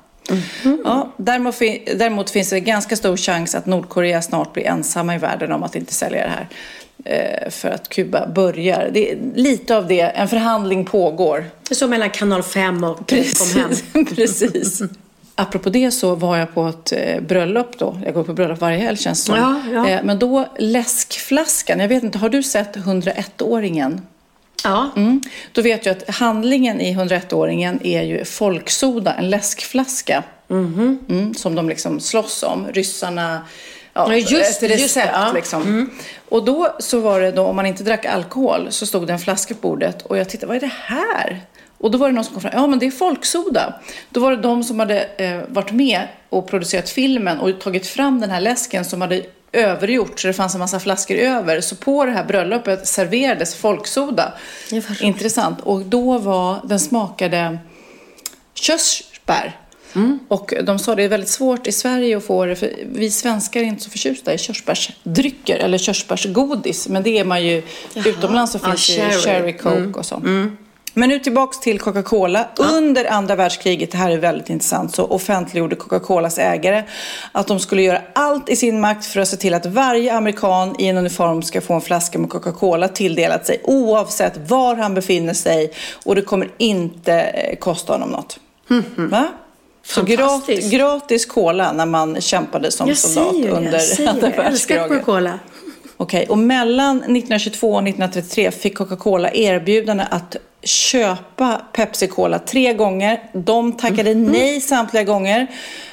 [0.84, 1.58] Ja, däremot,
[1.96, 5.76] däremot finns det ganska stor chans att Nordkorea snart blir ensamma i världen om att
[5.76, 6.48] inte sälja det här.
[7.04, 8.90] Eh, för att Kuba börjar.
[8.92, 11.44] Det är lite av det, en förhandling pågår.
[11.70, 14.06] Så mellan kanal 5 och Kom hem.
[14.16, 14.82] Precis.
[15.34, 18.00] Apropå det så var jag på ett eh, bröllop då.
[18.04, 19.36] Jag går på bröllop varje helg känns det som.
[19.36, 19.88] Ja, ja.
[19.88, 24.00] Eh, men då läskflaskan, jag vet inte, har du sett 101-åringen?
[24.64, 24.90] Ja.
[24.96, 25.20] Mm.
[25.52, 30.22] Då vet jag att handlingen i 101-åringen är ju folksoda, en läskflaska.
[30.50, 32.66] Mm, som de liksom slåss om.
[32.72, 33.42] Ryssarna
[33.92, 35.12] ja, just ett det, just recept.
[35.12, 35.32] ja.
[35.34, 35.90] Liksom.
[36.28, 39.18] Och då så var det då, om man inte drack alkohol, så stod det en
[39.18, 41.40] flaska på bordet och jag tittade, vad är det här?
[41.78, 43.74] Och då var det någon som kom fram, ja men det är folksoda.
[44.10, 48.20] Då var det de som hade eh, varit med och producerat filmen och tagit fram
[48.20, 49.22] den här läsken som hade
[49.52, 51.60] övergjort så det fanns en massa flaskor över.
[51.60, 54.32] Så på det här bröllopet serverades folksoda.
[55.00, 55.60] Intressant.
[55.60, 57.58] Och då var, den smakade
[58.54, 59.56] körsbär.
[60.28, 63.60] Och de sa det är väldigt svårt i Sverige att få det, för vi svenskar
[63.60, 66.88] är inte så förtjusta i körsbärsdrycker eller körsbärsgodis.
[66.88, 67.62] Men det är man ju,
[67.94, 69.20] utomlands så finns det ju cherry.
[69.22, 69.94] cherry coke Mm.
[69.94, 70.22] och så.
[70.98, 72.48] Men nu tillbaks till Coca-Cola.
[72.56, 76.84] Under andra världskriget, det här är väldigt intressant, så offentliggjorde Coca-Colas ägare
[77.32, 80.76] att de skulle göra allt i sin makt för att se till att varje amerikan
[80.78, 85.34] i en uniform ska få en flaska med Coca-Cola tilldelat sig oavsett var han befinner
[85.34, 85.72] sig
[86.04, 88.40] och det kommer inte eh, kosta honom något.
[88.96, 89.28] Va?
[89.86, 94.28] Så gratis, gratis cola när man kämpade som Jag soldat säger under jag säger andra
[94.28, 94.36] det.
[94.36, 95.04] Jag älskar världskriget.
[95.04, 95.38] Coca-Cola.
[95.96, 103.22] Okej, och mellan 1922 och 1933 fick Coca-Cola erbjudande att köpa Pepsi Cola tre gånger.
[103.32, 104.32] De tackade Mhm.
[104.32, 105.46] nej samtliga gånger.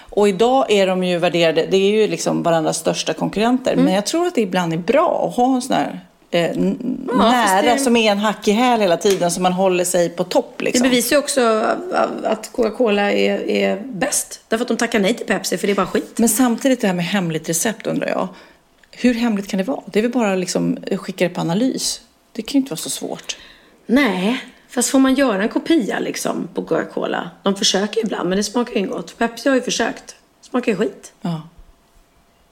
[0.09, 3.73] Och idag är de ju värderade, det är ju liksom varandras största konkurrenter.
[3.73, 3.85] Mm.
[3.85, 5.99] Men jag tror att det ibland är bra att ha en sån här
[6.31, 6.51] eh, Ja,
[7.31, 10.23] nära det- som är en hack i häl hela tiden så man håller sig på
[10.23, 10.83] topp Det liksom.
[10.83, 11.65] bevisar ju också
[12.23, 14.39] att Coca-Cola är, är bäst.
[14.47, 16.13] Därför att de tackar nej till Pepsi, för det är bara skit.
[16.17, 18.27] Men samtidigt det här med hemligt recept undrar jag.
[18.91, 19.81] Hur hemligt kan det vara?
[19.85, 22.01] Det är väl bara liksom skicka det på analys.
[22.31, 23.37] Det kan ju inte vara så svårt.
[23.85, 24.37] Nej,
[24.75, 27.29] fast får man göra en kopia liksom på Coca-Cola?
[27.43, 29.17] De försöker ibland, men det smakar ju inte gott.
[29.17, 30.15] Pepsi har ju försökt.
[30.41, 31.13] Smakar ju skit.
[31.21, 31.41] Ja.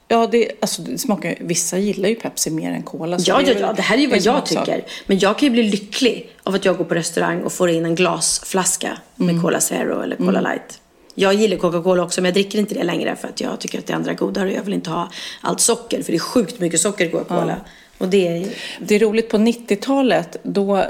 [0.07, 3.17] Ja, det, alltså, det smakar, vissa gillar ju Pepsi mer än Cola.
[3.19, 4.85] Ja, det ja, ja, det här är ju vad jag tycker.
[5.05, 7.85] Men jag kan ju bli lycklig av att jag går på restaurang och får in
[7.85, 10.43] en glasflaska med Cola Zero eller Cola Mm.
[10.43, 10.79] Light.
[11.15, 13.85] Jag gillar Coca-Cola också, men jag dricker inte det längre för att jag tycker att
[13.85, 15.09] det andra är godare och jag vill inte ha
[15.41, 17.55] allt socker, för det är sjukt mycket socker i Coca-Cola.
[17.55, 17.67] Och
[17.97, 18.47] det är
[18.79, 20.85] Det är roligt, på 90-talet då eh,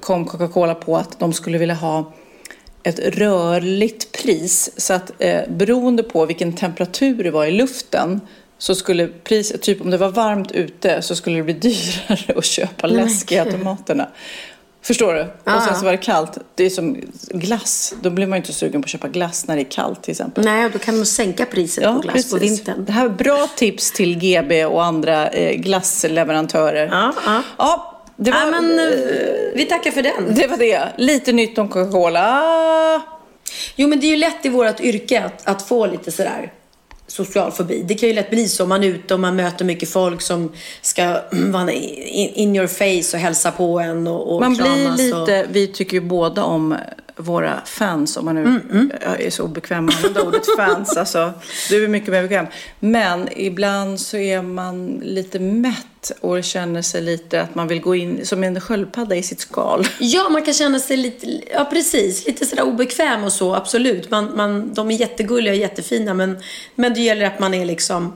[0.00, 2.12] kom Coca-Cola på att de skulle vilja ha
[2.82, 4.70] ett rörligt pris.
[4.76, 8.20] Så att eh, beroende på vilken temperatur det var i luften
[8.58, 12.44] så skulle priset, typ om det var varmt ute så skulle det bli dyrare att
[12.44, 14.08] köpa läsk i automaterna.
[14.84, 15.26] Förstår du?
[15.44, 15.56] Ja.
[15.56, 16.38] Och sen så var det kallt.
[16.54, 16.96] Det är som
[17.30, 17.94] glass.
[18.00, 20.10] Då blir man ju inte sugen på att köpa glass när det är kallt till
[20.10, 20.44] exempel.
[20.44, 22.84] Nej, och då kan de sänka priset på glass på vintern.
[22.84, 26.86] Det här är bra tips till GB och andra eh, glassleverantörer.
[26.86, 27.42] Ja, ja.
[27.58, 28.84] ja det var, Ja, men, eh,
[29.54, 30.34] vi tackar för den.
[30.34, 30.88] Det var det.
[30.96, 33.02] Lite nytt om Coca-Cola.
[33.76, 36.52] Jo, men det är ju lätt i vårt yrke att, att få lite sådär
[37.06, 37.82] social fobi.
[37.82, 38.66] Det kan ju lätt bli så.
[38.66, 40.52] Man är ute och man möter mycket folk som
[40.82, 45.42] ska vara in, in your face och hälsa på en och, och Man blir lite,
[45.42, 45.56] Och...
[45.56, 46.76] vi tycker ju båda om
[47.16, 50.96] våra fans, om man nu Mm, jag är så obekväm med att använda ordet fans.
[50.96, 51.32] Alltså,
[51.70, 52.46] du är mycket mer bekväm.
[52.80, 57.94] Men ibland så är man lite mätt och känner sig lite att man vill gå
[57.94, 59.86] in som en sköldpadda i sitt skal.
[59.98, 64.10] Ja, man kan känna sig lite, ja precis, lite sådär obekväm och så, absolut.
[64.10, 66.36] Man, man, de är jättegulliga och jättefina, men,
[66.74, 68.12] men det gäller att man är liksom,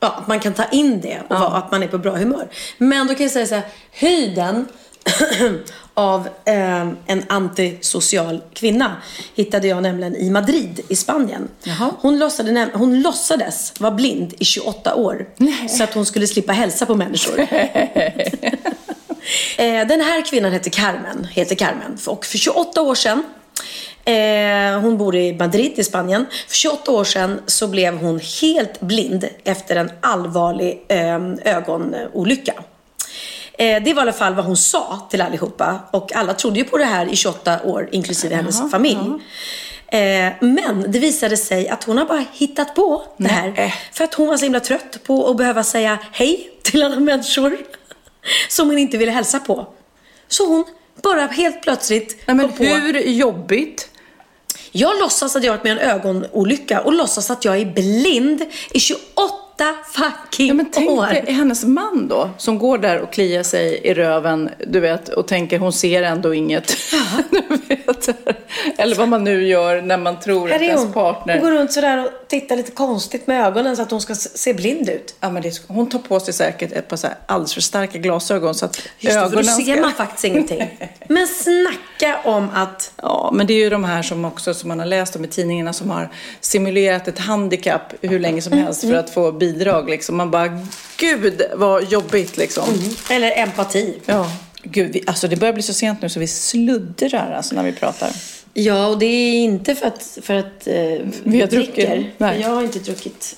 [0.00, 2.48] ja, att man kan ta in det och vara- att man är på bra humör.
[2.78, 4.66] Men då kan jag säga så här, höjden
[5.98, 8.96] av eh, en antisocial kvinna
[9.34, 11.48] hittade jag nämligen i Madrid i Spanien.
[12.00, 15.26] Hon, låtsade, hon låtsades vara blind i 28 år
[15.68, 17.46] så att hon skulle slippa hälsa på människor.
[19.58, 21.98] Eh, den här kvinnan heter Carmen, heter Carmen.
[22.06, 23.24] Och för 28 år sedan,
[24.04, 26.26] eh, hon bor i Madrid i Spanien.
[26.48, 32.54] För 28 år sedan så blev hon helt blind efter en allvarlig eh, ögonolycka.
[33.58, 35.80] Eh, det var i alla fall vad hon sa till allihopa.
[35.90, 39.00] Och alla trodde ju på det här i 28 år, inklusive hennes familj.
[39.86, 43.74] Eh, men det visade sig att hon har bara hittat på det här.
[43.92, 47.58] För att hon var så himla trött på att behöva säga hej till alla människor
[48.48, 49.66] som hon inte ville hälsa på.
[50.28, 50.64] Så hon
[51.02, 52.64] bara helt plötsligt men kom på...
[52.64, 53.88] hur jobbigt?
[54.72, 58.80] Jag låtsas att jag varit med en ögonolycka och låtsas att jag är blind i
[58.80, 59.04] 28
[59.92, 61.06] fucking Ja, men tänk år.
[61.06, 65.28] dig hennes man då, som går där och kliar sig i röven, du vet, och
[65.28, 66.76] tänker hon ser ändå inget.
[68.78, 71.34] Eller vad man nu gör när man tror att ens partner...
[71.34, 74.54] Hon går runt sådär och tittar lite konstigt med ögonen så att hon ska se
[74.54, 75.14] blind ut.
[75.20, 77.98] Ja, men det, hon tar på sig säkert ett par så här alldeles för starka
[77.98, 79.80] glasögon så att Just det, för då ögonen ser ska...
[79.80, 80.78] man faktiskt ingenting.
[81.08, 81.26] Men
[81.98, 82.92] snacka om att...
[82.96, 85.28] Ja, men det är ju de här som också, som man har läst om i
[85.28, 86.08] tidningarna, som har
[86.40, 89.90] simulerat ett handikapp hur länge som helst för att få bidrag.
[89.90, 90.16] Liksom.
[90.16, 90.66] Man bara,
[90.96, 92.64] gud vad jobbigt liksom.
[93.10, 93.98] Eller empati.
[94.06, 94.30] Ja.
[94.62, 97.72] Gud, vi, alltså det börjar bli så sent nu så vi sluddrar alltså när vi
[97.72, 98.10] pratar.
[98.54, 100.74] Ja, och det är inte för att, för att eh,
[101.22, 101.88] Vi har dricker.
[101.96, 102.14] druckit.
[102.18, 102.40] Nej.
[102.40, 103.36] Jag har inte druckit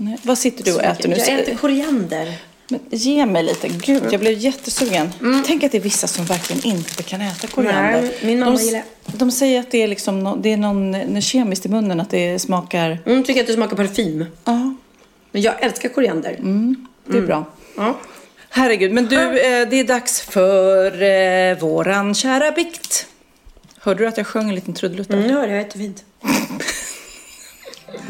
[0.00, 0.18] Nej.
[0.22, 1.16] Vad sitter du och äter nu?
[1.16, 2.34] Jag äter koriander.
[2.68, 3.68] Men ge mig lite.
[3.68, 5.10] Gud, jag blev jättesugen.
[5.46, 8.02] Tänk att det är vissa som verkligen inte kan äta koriander.
[8.02, 11.20] Nej, min mamma de, gillar- De säger att det är, liksom, nå- det är någon,
[11.22, 12.98] kemiskt i munnen, att det smakar...
[13.06, 14.24] Mm, tycker att det smakar parfym.
[14.44, 14.74] Ja.
[15.32, 16.30] Men jag älskar koriander.
[16.38, 17.44] Mm, det är bra.
[17.76, 17.96] Ja.
[18.50, 23.06] Herregud, men du, eh, det är dags för eh, våran kära bikt.
[23.80, 25.10] Hörde du att jag sjöng en liten trudelutt?
[25.10, 26.04] Mm, det hörde jag jättefint.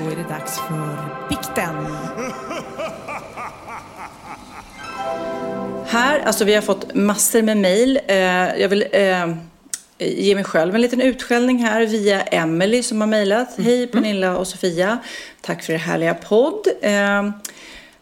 [0.00, 0.96] Då är det dags för
[1.28, 1.74] bikten.
[5.90, 8.00] Här, alltså vi har fått massor med mejl.
[8.06, 8.16] Eh,
[8.60, 9.34] jag vill eh,
[9.98, 13.48] ge mig själv en liten utskällning här via Emily som har mejlat.
[13.58, 14.98] Hej Pernilla och Sofia.
[15.40, 16.66] Tack för er härliga podd.
[16.82, 17.30] Eh,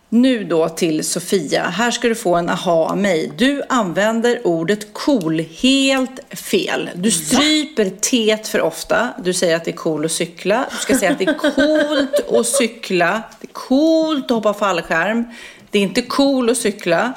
[0.09, 1.63] nu då till Sofia.
[1.63, 3.33] Här ska du få en aha av mig.
[3.39, 6.91] Du använder ordet cool helt fel.
[6.95, 9.09] Du stryper teet för ofta.
[9.25, 10.67] Du säger att det är cool att cykla.
[10.71, 13.23] Du ska säga att det är coolt att cykla.
[13.41, 15.25] Det är coolt att hoppa fallskärm.
[15.71, 17.15] Det är inte cool att cykla.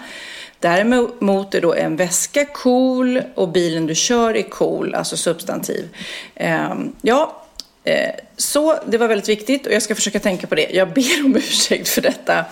[0.60, 5.90] Däremot är då en väska cool och bilen du kör är cool, alltså substantiv.
[6.36, 7.44] Ehm, ja,
[7.84, 8.12] eh,
[8.42, 10.70] så det var väldigt viktigt och jag ska försöka tänka på det.
[10.72, 12.46] Jag ber om ursäkt för detta.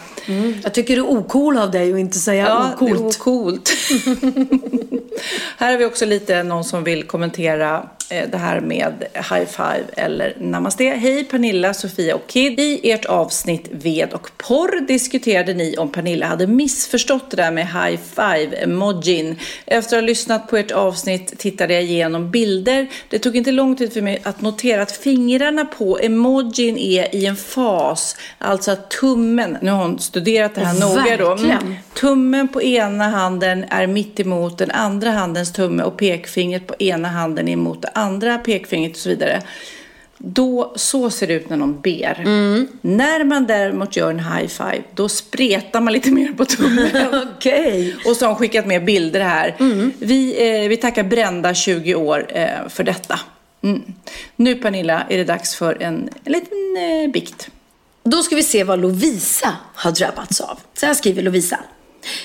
[0.63, 3.15] Jag tycker det är ocool av dig att inte säga Ja, det är ocoolt.
[3.19, 3.69] ocoolt.
[5.57, 9.83] här har vi också lite någon som vill kommentera eh, det här med high five
[9.93, 10.83] eller namaste.
[10.83, 12.59] Hej Pernilla, Sofia och Kid.
[12.59, 17.67] I ert avsnitt ved och porr diskuterade ni om Pernilla hade missförstått det där med
[17.67, 19.35] high five-emojin.
[19.65, 22.87] Efter att ha lyssnat på ert avsnitt tittade jag igenom bilder.
[23.09, 27.25] Det tog inte lång tid för mig att notera att fingrarna på emojin är i
[27.25, 31.31] en fas, alltså att tummen, nu har hon studerat det här Åh, noga då.
[31.31, 31.49] Mm.
[31.49, 31.75] verkligen.
[31.93, 37.07] Tummen på ena handen är mitt emot den andra handens tumme och pekfingret på ena
[37.07, 39.41] handen är emot det andra pekfingret och så vidare.
[40.19, 42.23] Då, så ser det ut när någon ber.
[42.81, 46.89] När man däremot gör en high five, då spretar man lite mer på tummen.
[47.35, 47.95] Okej.
[48.05, 49.55] Och så har hon skickat med bilder här.
[49.99, 53.19] Vi, eh, vi tackar Brända 20 år eh, för detta.
[53.63, 53.81] Mm.
[54.35, 57.49] Nu Pernilla är det dags för en, en liten eh, bikt.
[58.03, 60.59] Då ska vi se vad Lovisa har drabbats av.
[60.73, 61.59] Så här skriver Lovisa.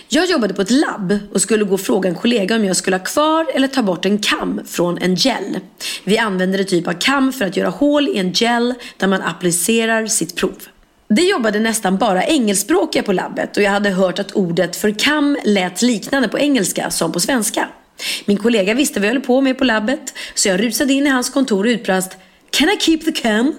[0.09, 2.97] Jag jobbade på ett labb och skulle gå och fråga en kollega om jag skulle
[2.97, 5.59] ha kvar eller ta bort en kam från en gel.
[6.05, 9.23] Vi använder en typ av kam för att göra hål i en gel där man
[9.23, 10.63] applicerar sitt prov.
[11.09, 15.39] Det jobbade nästan bara engelskspråkiga på labbet och jag hade hört att ordet för kam
[15.45, 17.69] lät liknande på engelska som på svenska.
[18.25, 21.11] Min kollega visste vad jag höll på med på labbet så jag rusade in i
[21.11, 22.17] hans kontor och utbrast
[22.51, 23.55] Can I keep the cam?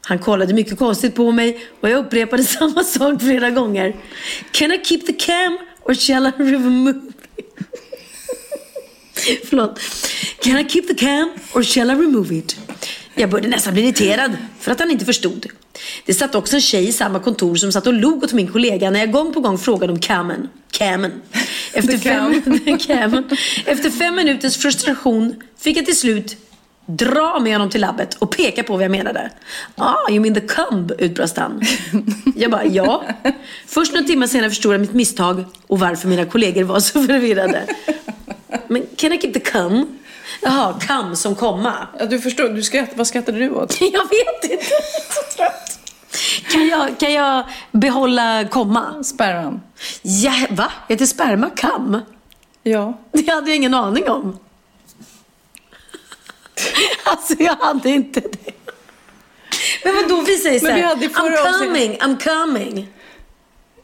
[0.00, 3.96] Han kollade mycket konstigt på mig och jag upprepade samma sak flera gånger.
[4.50, 6.96] Can I keep the cam or shall I remove it?
[9.48, 9.80] Förlåt.
[10.40, 12.65] Can I keep the cam or shall I remove it?
[13.18, 15.46] Jag började nästan bli irriterad för att han inte förstod.
[16.06, 18.90] Det satt också en tjej i samma kontor som satt och log åt min kollega
[18.90, 20.48] när jag gång på gång frågade om camen.
[20.70, 21.12] Camen.
[21.72, 22.42] Efter, fem.
[23.66, 26.36] Efter fem minuters frustration fick jag till slut
[26.86, 29.30] dra med honom till labbet och peka på vad jag menade.
[29.74, 31.62] Ah, you mean the cumb, utbrast han.
[32.36, 33.04] Jag bara, ja.
[33.66, 37.66] Först några timmar senare förstod jag mitt misstag och varför mina kollegor var så förvirrade.
[38.68, 39.98] Men can I keep the cum?
[40.42, 41.88] Jaha, cum som komma.
[41.98, 43.80] Ja, du förstår, du skratt, vad skrattade du åt?
[43.80, 45.78] Jag vet inte, jag är så trött.
[46.50, 49.04] Kan jag, kan jag behålla komma?
[49.04, 49.60] Sperman.
[50.02, 50.72] Ja, va?
[50.88, 52.00] Heter sperma kam?
[52.62, 52.98] Ja.
[53.12, 54.38] Det hade jag ingen aning om.
[57.04, 58.52] Alltså jag hade inte det.
[59.84, 62.88] Men vadå, vi säger så här, I'm coming, I'm coming.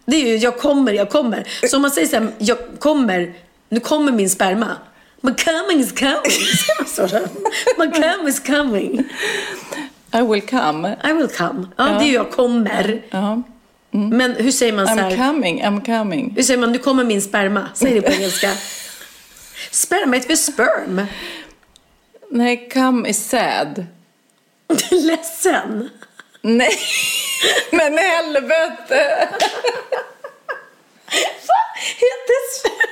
[0.04, 1.48] Det är ju, jag kommer, jag kommer.
[1.70, 3.34] Så om man säger så här, jag kommer,
[3.68, 4.76] nu kommer min sperma.
[5.24, 6.32] My coming is coming.
[7.78, 9.04] My cum is coming.
[10.12, 10.96] I will come.
[11.04, 11.68] I will come.
[11.76, 11.98] Ja, Ja.
[11.98, 13.02] det är jag kommer.
[13.10, 13.42] Ja.
[13.90, 15.10] Men hur säger man så här?
[15.10, 16.32] I'm coming, I'm coming.
[16.36, 17.68] Hur säger man, nu kommer min sperma?
[17.74, 18.50] Säg det på engelska.
[19.70, 21.06] Sperma heter väl sperm?
[22.30, 23.86] Nej, come is sad.
[24.90, 25.90] Ledsen.
[26.42, 26.78] Nej,
[27.70, 29.28] men helvete!
[31.96, 32.91] Heter sperma?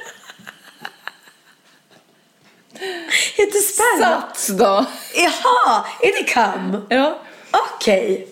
[3.36, 4.20] Heter sperma?
[4.20, 4.86] Sats då.
[5.14, 6.86] Jaha, är det kam?
[6.88, 7.18] Ja.
[7.50, 8.28] Okej.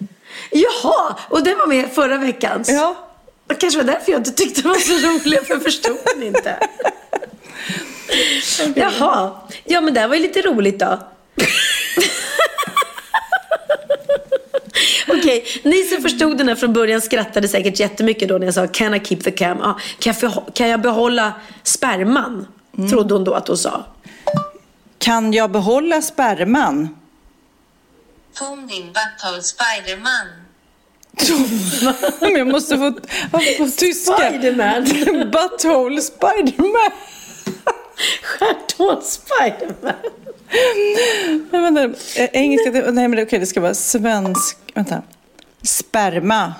[0.50, 2.68] Jaha, och den var med förra veckans?
[2.68, 2.96] Ja.
[3.46, 6.22] Det kanske var därför jag inte tyckte den var så rolig, för jag förstod den
[6.22, 6.56] inte.
[8.74, 9.30] Jaha.
[9.64, 10.98] Ja, men det här var ju lite roligt då.
[15.08, 18.66] Okej, ni som förstod den här från början skrattade säkert jättemycket då när jag sa
[18.66, 19.58] Can I keep the cam?
[19.62, 22.46] Ja, kan, jag kan jag behålla sperman?
[22.90, 23.84] Trodde hon då att hon sa.
[24.98, 26.88] Kan jag behålla sperman?
[28.34, 30.26] Tom din butthole Spiderman.
[32.20, 32.92] Men jag måste få
[33.58, 34.16] på tyska.
[34.16, 34.84] Spiderman.
[35.30, 36.90] Butthole Spiderman.
[38.22, 39.94] Stjärthål Spiderman.
[41.50, 41.98] Men vänta,
[42.32, 45.02] engelska, nej men okej det ska vara svensk, vänta.
[45.62, 46.54] Sperma.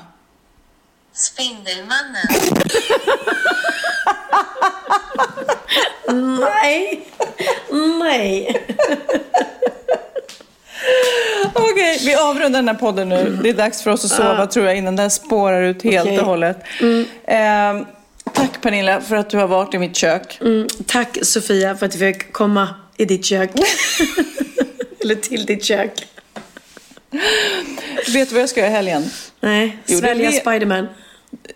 [1.12, 2.26] Spindelmannen.
[8.28, 8.66] Nej.
[11.54, 13.38] Okej, vi avrundar den här podden nu.
[13.42, 16.20] Det är dags för oss att sova tror jag innan här spårar ut helt Okej.
[16.20, 16.56] och hållet.
[17.24, 17.80] Eh,
[18.32, 20.38] tack Pernilla för att du har varit i mitt kök.
[20.40, 23.50] Mm, tack Sofia för att du fick komma i ditt kök.
[25.00, 26.06] Eller till ditt kök.
[28.12, 29.10] Vet du vad jag ska göra i helgen?
[29.40, 30.88] Nej, Jo, svälja Spiderman.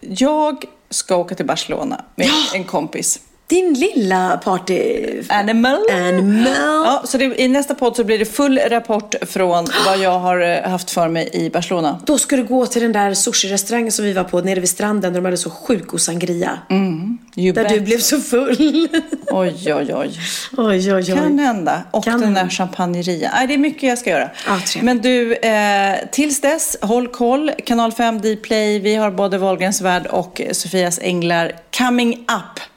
[0.01, 3.21] Jag ska åka till Barcelona med en kompis.
[3.53, 5.03] Din lilla party...
[5.29, 5.79] Animal.
[5.93, 6.53] Animal.
[6.85, 10.41] Ja, så det, I nästa podd så blir det full rapport från vad jag har
[10.41, 12.01] eh, haft för mig i Barcelona.
[12.07, 15.13] Då ska du gå till den där sushi-restaurangen som vi var på nere vid stranden
[15.13, 16.59] där de hade så sjuk god sangria.
[16.71, 17.69] Mm, där bet.
[17.69, 18.89] du blev så full.
[19.31, 20.11] Oj, oj, oj.
[20.57, 21.07] oj, oj.
[21.07, 21.83] Kan hända.
[21.91, 22.51] Och Kan den där hända.
[22.51, 23.31] champagneria.
[23.35, 24.31] Nej, det är mycket jag ska göra.
[24.47, 24.83] Trevligt.
[24.83, 27.51] Men du, eh, tills dess, håll koll.
[27.67, 28.79] Kanal 5, Dplay.
[28.79, 32.72] Vi har både Wahlgrens värld och Sofias änglar coming up.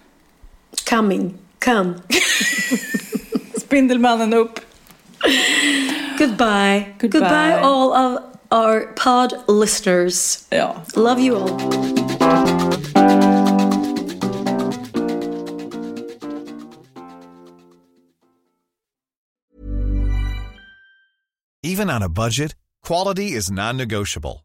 [0.86, 1.38] Coming.
[1.60, 1.96] Come.
[3.58, 4.60] Spindelmannen upp.
[6.18, 6.94] Goodbye.
[6.98, 7.20] Goodbye.
[7.20, 10.46] Goodbye all of our pod listeners.
[10.52, 10.76] Ja.
[10.96, 11.60] Love you all.
[21.64, 24.45] Even on a budget, quality is non-negotiable.